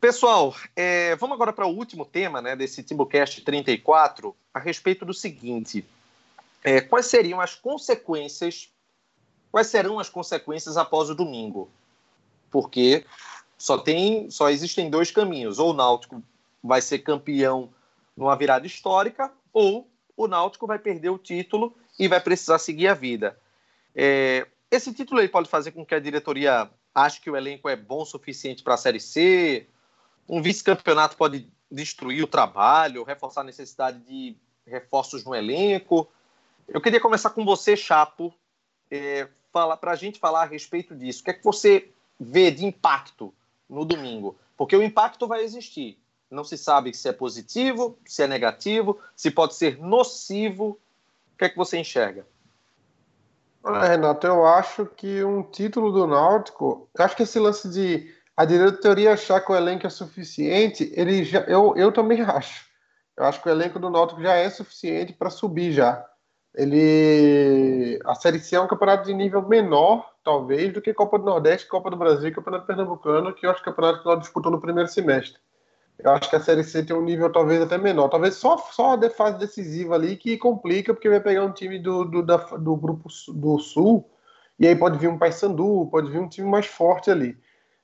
[0.00, 5.14] Pessoal, é, vamos agora para o último tema né, desse Timbucast 34, a respeito do
[5.14, 5.84] seguinte.
[6.64, 8.70] É, quais seriam as consequências,
[9.50, 11.68] quais serão as consequências após o domingo?
[12.50, 13.04] porque
[13.56, 15.58] só tem, só existem dois caminhos.
[15.58, 16.22] Ou o Náutico
[16.62, 17.70] vai ser campeão
[18.16, 22.94] numa virada histórica, ou o Náutico vai perder o título e vai precisar seguir a
[22.94, 23.38] vida.
[23.94, 26.68] É, esse título aí pode fazer com que a diretoria
[27.04, 29.66] ache que o elenco é bom o suficiente para a Série C.
[30.28, 34.36] Um vice-campeonato pode destruir o trabalho, reforçar a necessidade de
[34.66, 36.08] reforços no elenco.
[36.66, 38.34] Eu queria começar com você, Chapo,
[38.90, 41.20] é, para a gente falar a respeito disso.
[41.20, 43.34] O que é que você vê de impacto
[43.68, 44.36] no domingo?
[44.56, 45.98] Porque o impacto vai existir.
[46.30, 50.78] Não se sabe se é positivo, se é negativo, se pode ser nocivo.
[51.34, 52.26] O que é que você enxerga?
[53.64, 58.44] Ah, Renato, eu acho que um título do Náutico, acho que esse lance de a
[58.44, 62.66] diretoria achar que o elenco é suficiente, ele já, eu, eu também acho.
[63.16, 66.04] Eu acho que o elenco do Náutico já é suficiente para subir já.
[66.54, 71.24] Ele a Série C é um campeonato de nível menor talvez, do que Copa do
[71.24, 74.20] Nordeste, Copa do Brasil Campeonato Pernambucano, que eu acho que é o campeonato que nós
[74.20, 75.40] disputou no primeiro semestre.
[75.98, 78.08] Eu acho que a Série C tem um nível talvez até menor.
[78.08, 82.04] Talvez só, só a fase decisiva ali que complica, porque vai pegar um time do,
[82.04, 84.08] do, da, do grupo do Sul,
[84.58, 87.36] e aí pode vir um Paysandu, pode vir um time mais forte ali.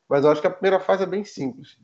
[0.09, 1.77] Mas eu acho que a primeira fase é bem simples.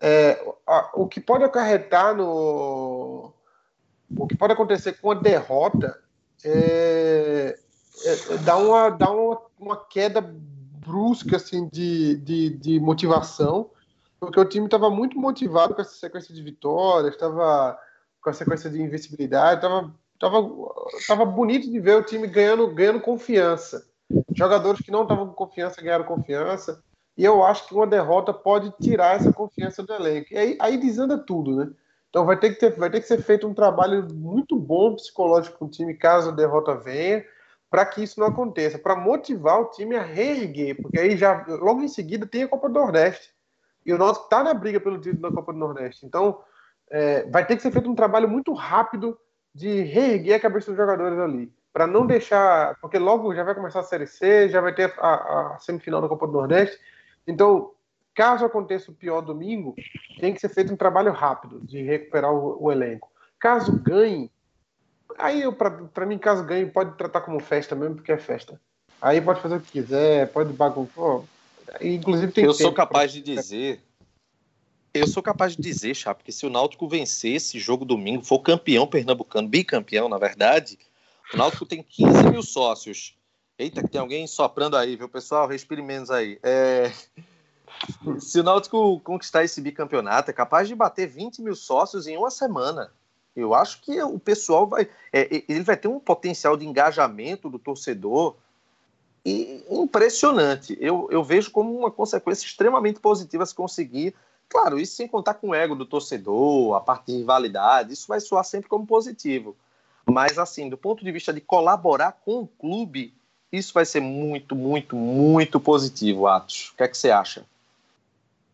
[0.00, 3.32] É, a, o que pode acarretar no.
[4.16, 5.98] O que pode acontecer com a derrota
[6.44, 7.58] é,
[8.04, 13.70] é, é, dá, uma, uma, uma queda brusca assim, de, de, de motivação,
[14.18, 17.78] porque o time estava muito motivado com essa sequência de vitórias, estava
[18.22, 20.42] com a sequência de invencibilidade, estava tava,
[21.06, 23.86] tava bonito de ver o time ganhando, ganhando confiança.
[24.34, 26.82] Jogadores que não estavam com confiança ganharam confiança.
[27.16, 30.28] E eu acho que uma derrota pode tirar essa confiança do elenco.
[30.32, 31.70] E aí, aí desanda tudo, né?
[32.08, 35.58] Então vai ter que, ter, vai ter que ser feito um trabalho muito bom psicológico
[35.58, 37.24] com o time caso a derrota venha,
[37.70, 41.82] para que isso não aconteça, para motivar o time a reerguer, porque aí já logo
[41.82, 43.30] em seguida tem a Copa do Nordeste.
[43.88, 46.06] E o Náutico está na briga pelo título da Copa do Nordeste.
[46.06, 46.40] Então
[46.90, 49.18] é, vai ter que ser feito um trabalho muito rápido
[49.54, 53.80] de reerguer a cabeça dos jogadores ali, para não deixar, porque logo já vai começar
[53.80, 56.78] a Série C, já vai ter a, a semifinal da Copa do Nordeste.
[57.26, 57.72] Então
[58.18, 59.76] Caso aconteça o pior domingo,
[60.18, 63.08] tem que ser feito um trabalho rápido de recuperar o, o elenco.
[63.38, 64.28] Caso ganhe,
[65.16, 65.44] aí
[65.94, 68.60] para mim, caso ganhe, pode tratar como festa mesmo, porque é festa.
[69.00, 71.20] Aí pode fazer o que quiser, pode bagunçar.
[71.80, 73.20] Inclusive tem Eu sou capaz pra...
[73.20, 73.82] de dizer.
[74.94, 78.40] Eu sou capaz de dizer, Chapo, que se o Náutico vencer esse jogo domingo, for
[78.40, 80.78] campeão pernambucano, bicampeão, na verdade,
[81.32, 83.16] o Náutico tem 15 mil sócios.
[83.58, 85.46] Eita, que tem alguém soprando aí, viu, pessoal?
[85.46, 86.38] Respire menos aí.
[86.42, 86.90] É...
[88.18, 92.30] Se o Náutico conquistar esse bicampeonato, é capaz de bater 20 mil sócios em uma
[92.30, 92.90] semana.
[93.36, 94.88] Eu acho que o pessoal vai.
[95.12, 98.36] É, ele vai ter um potencial de engajamento do torcedor
[99.70, 100.76] impressionante.
[100.80, 104.14] Eu, eu vejo como uma consequência extremamente positiva se conseguir.
[104.48, 108.20] Claro, isso sem contar com o ego do torcedor, a parte de rivalidade, isso vai
[108.20, 109.56] soar sempre como positivo.
[110.06, 113.12] Mas, assim, do ponto de vista de colaborar com o clube,
[113.52, 116.70] isso vai ser muito, muito, muito positivo, Atos.
[116.72, 117.44] O que é que você acha?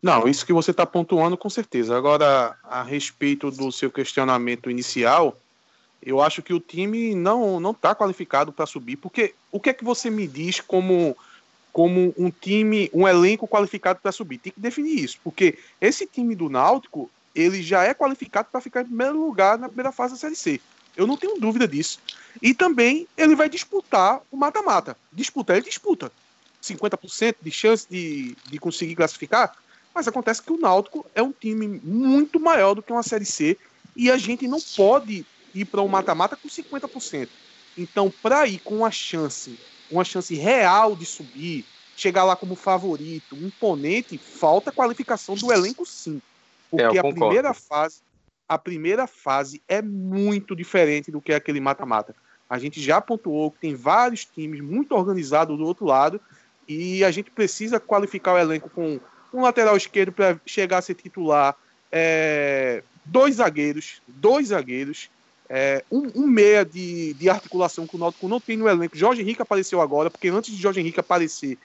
[0.03, 1.97] Não, isso que você está pontuando com certeza.
[1.97, 5.37] Agora, a respeito do seu questionamento inicial,
[6.05, 9.72] eu acho que o time não não está qualificado para subir, porque o que é
[9.72, 11.16] que você me diz como
[11.72, 14.38] como um time, um elenco qualificado para subir?
[14.38, 18.82] Tem que definir isso, porque esse time do Náutico ele já é qualificado para ficar
[18.82, 20.61] em primeiro lugar na primeira fase da Série C.
[20.96, 21.98] Eu não tenho dúvida disso.
[22.40, 24.96] E também ele vai disputar o mata-mata.
[25.12, 26.12] Disputar, ele disputa.
[26.62, 29.55] 50% de chance de, de conseguir classificar,
[29.94, 33.59] mas acontece que o Náutico é um time muito maior do que uma Série C
[33.96, 37.28] e a gente não pode ir para um mata-mata com 50%.
[37.76, 39.59] Então, para ir com uma chance,
[39.90, 41.64] uma chance real de subir,
[41.96, 46.20] chegar lá como favorito, imponente, falta qualificação do elenco sim.
[46.70, 48.00] Porque é, a primeira fase,
[48.48, 52.14] a primeira fase é muito diferente do que é aquele mata-mata.
[52.48, 56.20] A gente já pontuou que tem vários times muito organizados do outro lado
[56.68, 59.00] e a gente precisa qualificar o elenco com
[59.32, 61.57] um lateral esquerdo para chegar a ser titular,
[61.90, 65.11] é, dois zagueiros, dois zagueiros,
[65.55, 68.96] é, um, um, meia de, de articulação que o Náutico não tem no elenco.
[68.96, 71.59] Jorge Henrique apareceu agora, porque antes de Jorge Henrique aparecer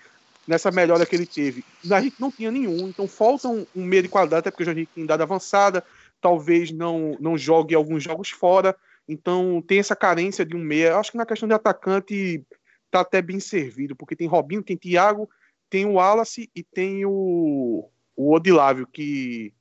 [0.48, 4.02] nessa melhora que ele teve, a gente não tinha nenhum, então falta um, um meia
[4.02, 5.84] de qualidade, até porque o Jorge Henrique tem idade avançada,
[6.22, 8.76] talvez não, não jogue alguns jogos fora,
[9.08, 10.98] então tem essa carência de um meia.
[10.98, 12.44] Acho que na questão de atacante
[12.92, 15.30] tá até bem servido, porque tem Robinho, tem Thiago
[15.70, 19.54] tem o Wallace e tem o, o Odilávio, que,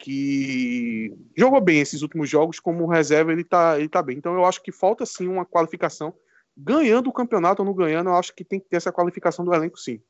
[0.00, 4.16] que jogou bem esses últimos jogos, como reserva ele tá, ele tá bem.
[4.16, 6.14] Então eu acho que falta sim uma qualificação.
[6.56, 9.54] Ganhando o campeonato ou não ganhando, eu acho que tem que ter essa qualificação do
[9.54, 10.00] elenco sim.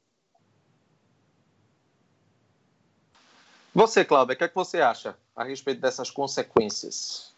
[3.75, 7.35] Você, Cláudio, o que, é que você acha a respeito dessas consequências?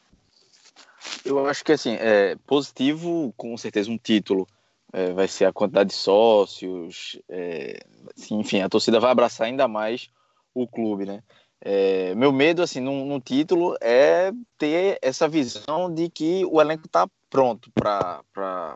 [1.25, 4.47] Eu acho que assim, é positivo, com certeza, um título
[4.93, 7.81] é, vai ser a quantidade de sócios, é,
[8.17, 10.11] assim, enfim, a torcida vai abraçar ainda mais
[10.55, 11.23] o clube, né?
[11.65, 17.09] É, meu medo, assim, no título é ter essa visão de que o elenco está
[17.31, 18.21] pronto para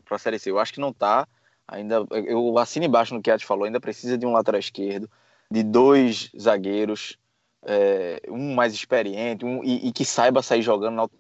[0.09, 0.53] a Série C.
[0.53, 1.27] Eu acho que não está.
[1.67, 5.11] Ainda, eu assino embaixo no que a falou, ainda precisa de um lateral esquerdo,
[5.51, 7.19] de dois zagueiros,
[7.65, 11.11] é, um mais experiente um, e, e, que saiba sair jogando.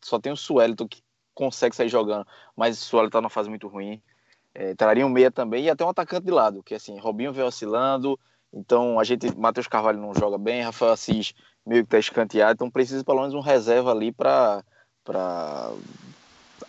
[0.00, 1.02] Só tem o Suelito que
[1.34, 4.00] consegue sair jogando, mas o Suelito está numa fase muito ruim.
[4.54, 7.46] É, traria um meia também e até um atacante de lado, que assim, Robinho veio
[7.46, 8.18] oscilando,
[8.52, 11.34] então a gente, Matheus Carvalho não joga bem, Rafael Assis
[11.66, 14.62] meio que tá escanteado, então precisa pelo menos um reserva ali para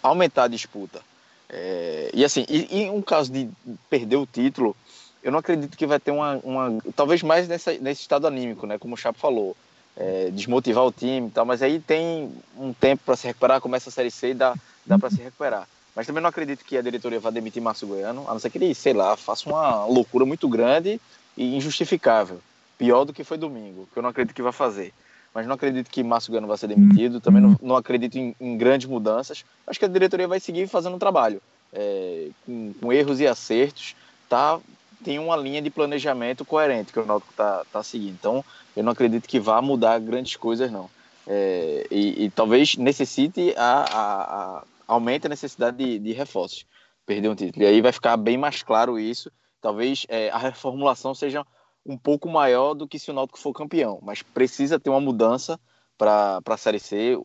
[0.03, 1.01] aumentar a disputa.
[1.49, 3.49] É, e assim, e, em um caso de
[3.89, 4.75] perder o título,
[5.23, 8.77] eu não acredito que vai ter uma, uma talvez mais nessa, nesse estado anímico, né,
[8.77, 9.55] como o Chapo falou,
[9.95, 13.89] é, desmotivar o time e tal, mas aí tem um tempo para se recuperar, começa
[13.89, 14.55] a Série C e dá,
[14.85, 15.67] dá para se recuperar.
[15.93, 18.57] Mas também não acredito que a diretoria vá demitir Márcio Goiano, a não ser que
[18.57, 21.01] ele, sei lá, faça uma loucura muito grande
[21.37, 22.39] e injustificável.
[22.77, 24.93] Pior do que foi domingo, que eu não acredito que vai fazer.
[25.33, 28.57] Mas não acredito que Márcio Goiano vai ser demitido, também não, não acredito em, em,
[28.57, 29.45] grandes mudanças.
[29.65, 33.95] Acho que a diretoria vai seguir fazendo um trabalho, é, com, com, erros e acertos,
[34.27, 34.59] tá,
[35.03, 38.15] tem uma linha de planejamento coerente que o Náutico está tá seguindo.
[38.19, 38.43] Então,
[38.75, 40.89] eu não acredito que vá mudar grandes coisas, não.
[41.25, 46.65] É, e, e, talvez necessite a, a, a aumenta a necessidade de, de reforços,
[47.05, 47.63] perder um título.
[47.63, 49.31] E aí vai ficar bem mais claro isso.
[49.61, 51.45] Talvez é, a reformulação seja
[51.85, 55.59] um pouco maior do que se o Náutico for campeão, mas precisa ter uma mudança
[55.97, 57.15] para a Série C,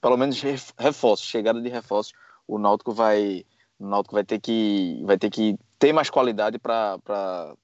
[0.00, 0.40] pelo menos
[0.76, 2.12] reforços, chegada de reforços,
[2.46, 3.44] o Náutico vai
[3.78, 7.56] o Náutico vai ter que vai ter que ter mais qualidade para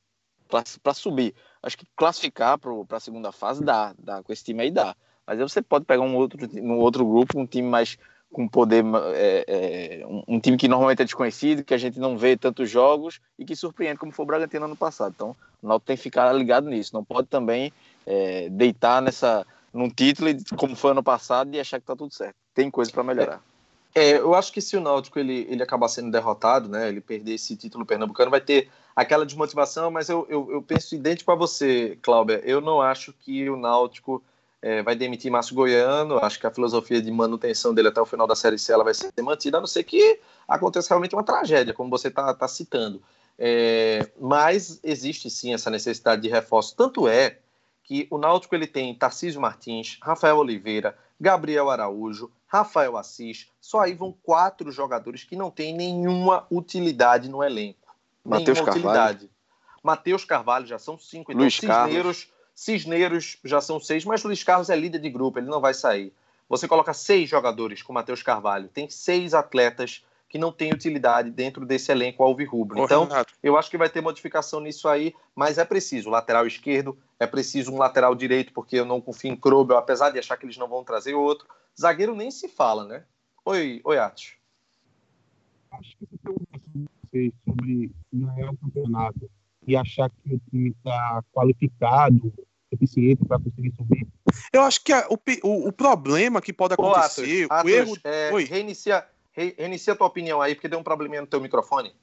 [0.94, 1.34] subir.
[1.62, 4.94] Acho que classificar para a segunda fase dá, dá com esse time aí dá.
[5.26, 7.96] Mas aí você pode pegar um outro um outro grupo, um time mais
[8.32, 12.36] com poder, é, é, um, time que normalmente é desconhecido, que a gente não vê
[12.36, 15.12] tantos jogos e que surpreende, como foi o Bragantino ano passado.
[15.14, 16.94] Então, o Náutico tem que ficar ligado nisso.
[16.94, 17.72] Não pode também
[18.06, 22.34] é, deitar nessa num título, como foi ano passado, e achar que está tudo certo.
[22.54, 23.40] Tem coisa para melhorar.
[23.94, 27.34] É, eu acho que se o Náutico ele, ele acabar sendo derrotado, né, ele perder
[27.34, 31.98] esse título pernambucano, vai ter aquela desmotivação, mas eu, eu, eu penso idêntico a você,
[32.02, 32.40] Cláudia.
[32.44, 34.22] Eu não acho que o Náutico
[34.62, 36.18] é, vai demitir Márcio Goiano.
[36.22, 38.94] Acho que a filosofia de manutenção dele até o final da Série C ela vai
[38.94, 43.02] ser mantida, a não ser que aconteça realmente uma tragédia, como você está tá citando.
[43.38, 46.76] É, mas existe sim essa necessidade de reforço.
[46.76, 47.38] Tanto é
[47.82, 53.48] que o Náutico ele tem Tarcísio Martins, Rafael Oliveira, Gabriel Araújo, Rafael Assis.
[53.60, 57.94] Só aí vão quatro jogadores que não têm nenhuma utilidade no elenco.
[58.24, 59.30] Matheus Carvalho.
[59.82, 61.32] Matheus Carvalho já são cinco.
[61.32, 62.28] Então, Luiz Cisneiros,
[62.60, 66.12] Cisneiros já são seis, mas Luiz Carlos é líder de grupo, ele não vai sair.
[66.46, 71.64] Você coloca seis jogadores com Matheus Carvalho, tem seis atletas que não tem utilidade dentro
[71.64, 72.78] desse elenco alvirrubro.
[72.80, 73.32] Então, Renato.
[73.42, 77.72] eu acho que vai ter modificação nisso aí, mas é preciso lateral esquerdo, é preciso
[77.72, 80.68] um lateral direito, porque eu não confio em Krobel, apesar de achar que eles não
[80.68, 81.48] vão trazer outro.
[81.80, 83.04] Zagueiro nem se fala, né?
[83.42, 84.34] Oi, oi Atos.
[85.70, 86.06] Acho que
[87.10, 89.30] você sobre ganhar o campeonato
[89.66, 92.30] e achar que o time está qualificado,
[92.72, 94.06] eficiente para conseguir subir.
[94.52, 97.96] Eu acho que a, o, o, o, problema que pode acontecer, Atos, o Atos, erro.
[98.04, 98.44] É, Oi.
[98.44, 101.94] Reinicia, Reinicia a tua opinião aí, porque deu um probleminha no teu microfone.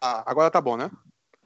[0.00, 0.90] Ah, agora tá bom, né?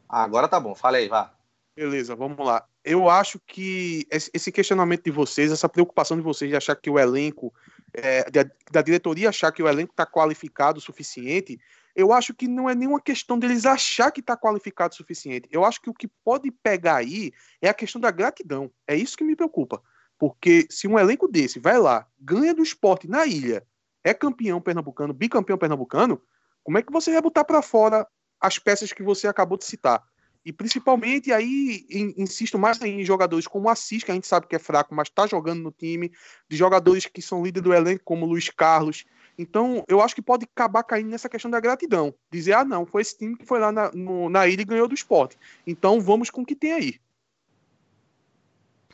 [0.09, 0.75] Ah, agora tá bom.
[0.75, 1.33] Fala aí, vá.
[1.77, 2.67] Beleza, vamos lá.
[2.85, 6.99] Eu acho que esse questionamento de vocês, essa preocupação de vocês de achar que o
[6.99, 7.55] elenco,
[7.95, 11.61] é, da, da, diretoria achar que o elenco está qualificado o suficiente,
[11.99, 15.49] eu acho que não é nenhuma questão deles achar que está qualificado o suficiente.
[15.51, 18.71] Eu acho que o que pode pegar aí é a questão da gratidão.
[18.87, 19.83] É isso que me preocupa.
[20.17, 23.67] Porque se um elenco desse vai lá, ganha do esporte na ilha,
[24.05, 26.23] é campeão pernambucano, bicampeão pernambucano,
[26.63, 28.07] como é que você vai botar para fora
[28.41, 30.01] as peças que você acabou de citar?
[30.45, 31.85] E principalmente aí,
[32.17, 35.09] insisto mais em jogadores como o Assis, que a gente sabe que é fraco, mas
[35.09, 36.13] está jogando no time,
[36.49, 39.05] de jogadores que são líderes do elenco, como o Luiz Carlos.
[39.39, 42.13] Então, eu acho que pode acabar caindo nessa questão da gratidão.
[42.31, 44.89] Dizer, ah, não, foi esse time que foi lá na, no, na ilha e ganhou
[44.89, 45.39] do esporte.
[45.65, 47.01] Então, vamos com o que tem aí.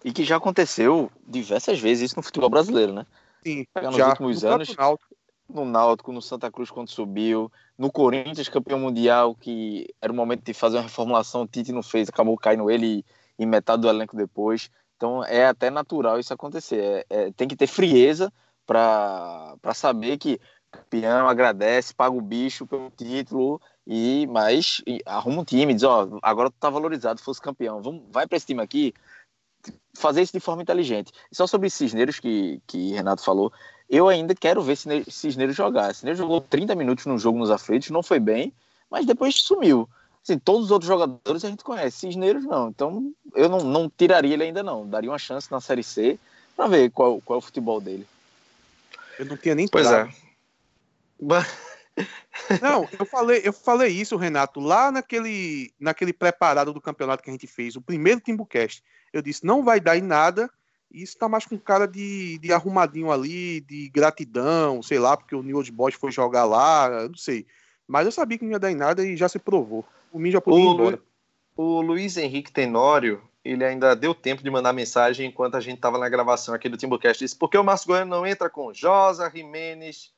[0.05, 3.07] E que já aconteceu diversas vezes isso no futebol brasileiro, né?
[3.43, 4.77] Sim, nos já, últimos no anos.
[4.77, 5.15] Náutico.
[5.49, 7.51] No Náutico, no Santa Cruz, quando subiu.
[7.79, 11.83] No Corinthians, campeão mundial, que era o momento de fazer uma reformulação, o Tite não
[11.83, 13.05] fez, acabou caindo ele
[13.39, 14.71] e metade do elenco depois.
[14.97, 16.83] Então é até natural isso acontecer.
[16.83, 18.33] É, é, tem que ter frieza
[18.67, 20.41] para saber que
[20.71, 26.09] campeão agradece, paga o bicho pelo título e mas e arruma um time, diz ó,
[26.23, 28.95] agora tu tá valorizado, fosse campeão, vamos, vai para esse time aqui,
[29.97, 31.13] fazer isso de forma inteligente.
[31.31, 33.53] E só sobre Cisneiros, que, que Renato falou,
[33.89, 35.95] eu ainda quero ver Cisneiros jogar.
[35.95, 38.53] Cisneiros jogou 30 minutos no jogo nos aflitos, não foi bem,
[38.91, 39.89] mas depois sumiu.
[40.23, 42.69] Assim, todos os outros jogadores a gente conhece, Cisneiros não.
[42.69, 44.87] Então eu não, não tiraria ele ainda não.
[44.89, 46.19] Daria uma chance na Série C
[46.57, 48.07] para ver qual, qual é o futebol dele.
[49.19, 50.09] Eu não tinha nem Pois é.
[52.61, 57.33] Não, eu falei, eu falei isso, Renato, lá naquele, naquele preparado do campeonato que a
[57.33, 58.83] gente fez, o primeiro Timbucast.
[59.13, 60.51] Eu disse, não vai dar em nada.
[60.91, 65.35] E isso tá mais com cara de, de arrumadinho ali, de gratidão, sei lá, porque
[65.35, 67.47] o New Old Boys foi jogar lá, não sei.
[67.87, 69.85] Mas eu sabia que não ia dar em nada e já se provou.
[70.13, 71.03] O mim já podia ir embora.
[71.57, 75.99] O Luiz Henrique Tenório, ele ainda deu tempo de mandar mensagem enquanto a gente estava
[75.99, 77.23] na gravação aqui do Timbucast.
[77.23, 80.13] Disse, porque o Márcio Goiano não entra com Josa, Jimenez,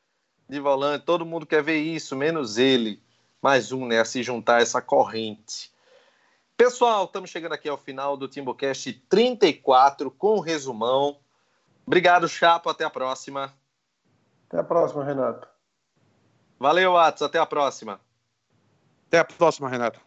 [0.49, 3.03] de volante, todo mundo quer ver isso, menos ele.
[3.43, 5.73] Mais um, né, a se juntar a essa corrente.
[6.57, 11.19] Pessoal, estamos chegando aqui ao final do TimbuCast 34 com o resumão.
[11.85, 12.71] Obrigado, Chapo.
[12.71, 13.53] Até a próxima.
[14.49, 15.47] Até a próxima, Renato.
[16.59, 17.23] Valeu, Atos.
[17.23, 18.01] Até a próxima.
[19.09, 20.06] Até a próxima, Renato.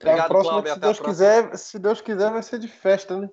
[0.00, 3.18] Até Obrigado, a próxima, Cláudio, se Deus quiser, se Deus quiser, vai ser de festa,
[3.18, 3.28] né?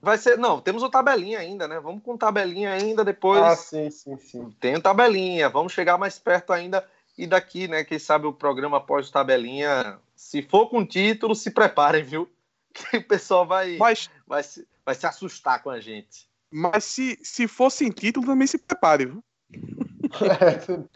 [0.00, 1.80] Vai ser, não, temos o tabelinha ainda, né?
[1.80, 3.42] Vamos com tabelinha ainda depois.
[3.42, 4.50] Ah, sim, sim, sim.
[4.60, 6.86] Tem o tabelinha, vamos chegar mais perto ainda
[7.18, 11.50] e daqui, né, quem sabe o programa após o tabelinha se for com título, se
[11.50, 12.30] preparem, viu?
[12.76, 16.28] Que o pessoal vai, mas, vai, se, vai se assustar com a gente.
[16.50, 19.24] Mas se, se for sem título, também se prepare, viu?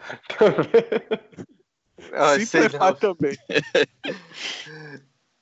[2.12, 3.36] É, se prepare também.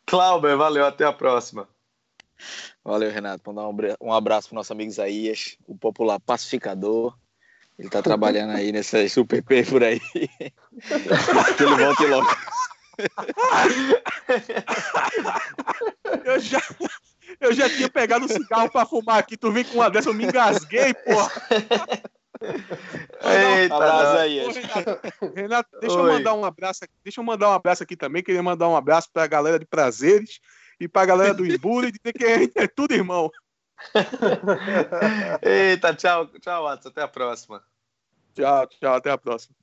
[0.08, 1.68] Clauber, valeu, até a próxima.
[2.82, 3.42] Valeu, Renato.
[3.46, 3.68] Mandar
[4.00, 7.14] um abraço pro nosso amigo Isaías, o popular pacificador.
[7.78, 10.00] Ele tá trabalhando aí nessa Super P por aí.
[10.10, 12.26] que ele volte logo.
[16.24, 16.60] eu, já,
[17.40, 19.36] eu já tinha pegado o cigarro pra fumar aqui.
[19.36, 21.30] Tu vem com uma dessa, eu me engasguei, porra.
[22.40, 24.38] Eita, abraço aí.
[24.38, 26.02] Renato, Renato, deixa Oi.
[26.02, 26.94] eu mandar um abraço aqui.
[27.02, 28.22] Deixa eu mandar um abraço aqui também.
[28.22, 30.40] Queria mandar um abraço pra galera de prazeres
[30.80, 33.30] e pra galera do Imbura e dizer que é, é tudo irmão.
[35.42, 36.88] Eita, tchau, tchau, Watson.
[36.88, 37.62] Até a próxima.
[38.34, 39.54] Tchau, tchau, até a próxima.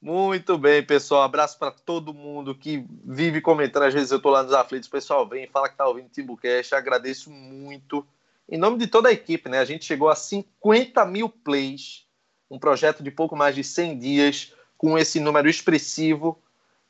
[0.00, 1.22] Muito bem, pessoal.
[1.22, 3.84] Abraço para todo mundo que vive comentando.
[3.84, 6.74] Às vezes eu tô lá nos aflitos, o pessoal vem, fala que tá ouvindo Timbucast.
[6.74, 8.06] Agradeço muito.
[8.48, 9.58] Em nome de toda a equipe, né?
[9.58, 12.06] A gente chegou a 50 mil plays,
[12.48, 16.40] um projeto de pouco mais de 100 dias, com esse número expressivo.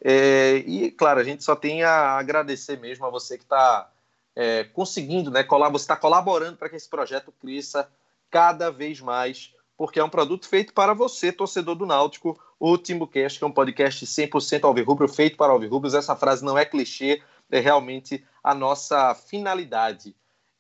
[0.01, 3.91] É, e, claro, a gente só tem a agradecer mesmo a você que está
[4.35, 5.47] é, conseguindo, né?
[5.75, 7.89] Está colaborando para que esse projeto cresça
[8.31, 13.39] cada vez mais, porque é um produto feito para você, torcedor do Náutico, o Timbucast,
[13.39, 15.95] que é um podcast 100% alvirrubro, feito para alvirrubros.
[15.95, 20.15] Essa frase não é clichê, é realmente a nossa finalidade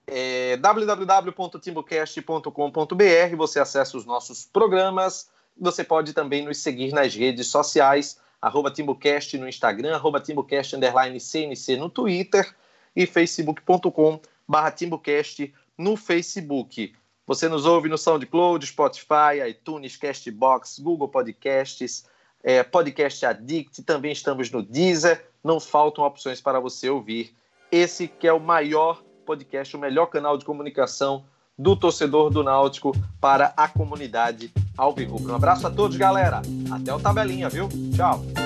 [0.06, 3.36] é, www.timbocast.com.br.
[3.36, 5.28] Você acessa os nossos programas.
[5.58, 10.76] Você pode também nos seguir nas redes sociais, arroba Timbocast no Instagram, arroba Timbocast
[11.18, 12.54] CNC no Twitter
[12.94, 16.94] e facebook.com barra Timbocast no Facebook.
[17.26, 22.06] Você nos ouve no SoundCloud, Spotify, iTunes, Castbox, Google Podcasts,
[22.42, 25.26] é, Podcast Addict, também estamos no Deezer.
[25.42, 27.34] Não faltam opções para você ouvir.
[27.72, 31.24] Esse que é o maior podcast, o melhor canal de comunicação
[31.58, 35.32] do torcedor do Náutico para a comunidade Alvirrubro.
[35.32, 36.42] Um abraço a todos, galera.
[36.70, 37.68] Até o tabelinha, viu?
[37.94, 38.45] Tchau.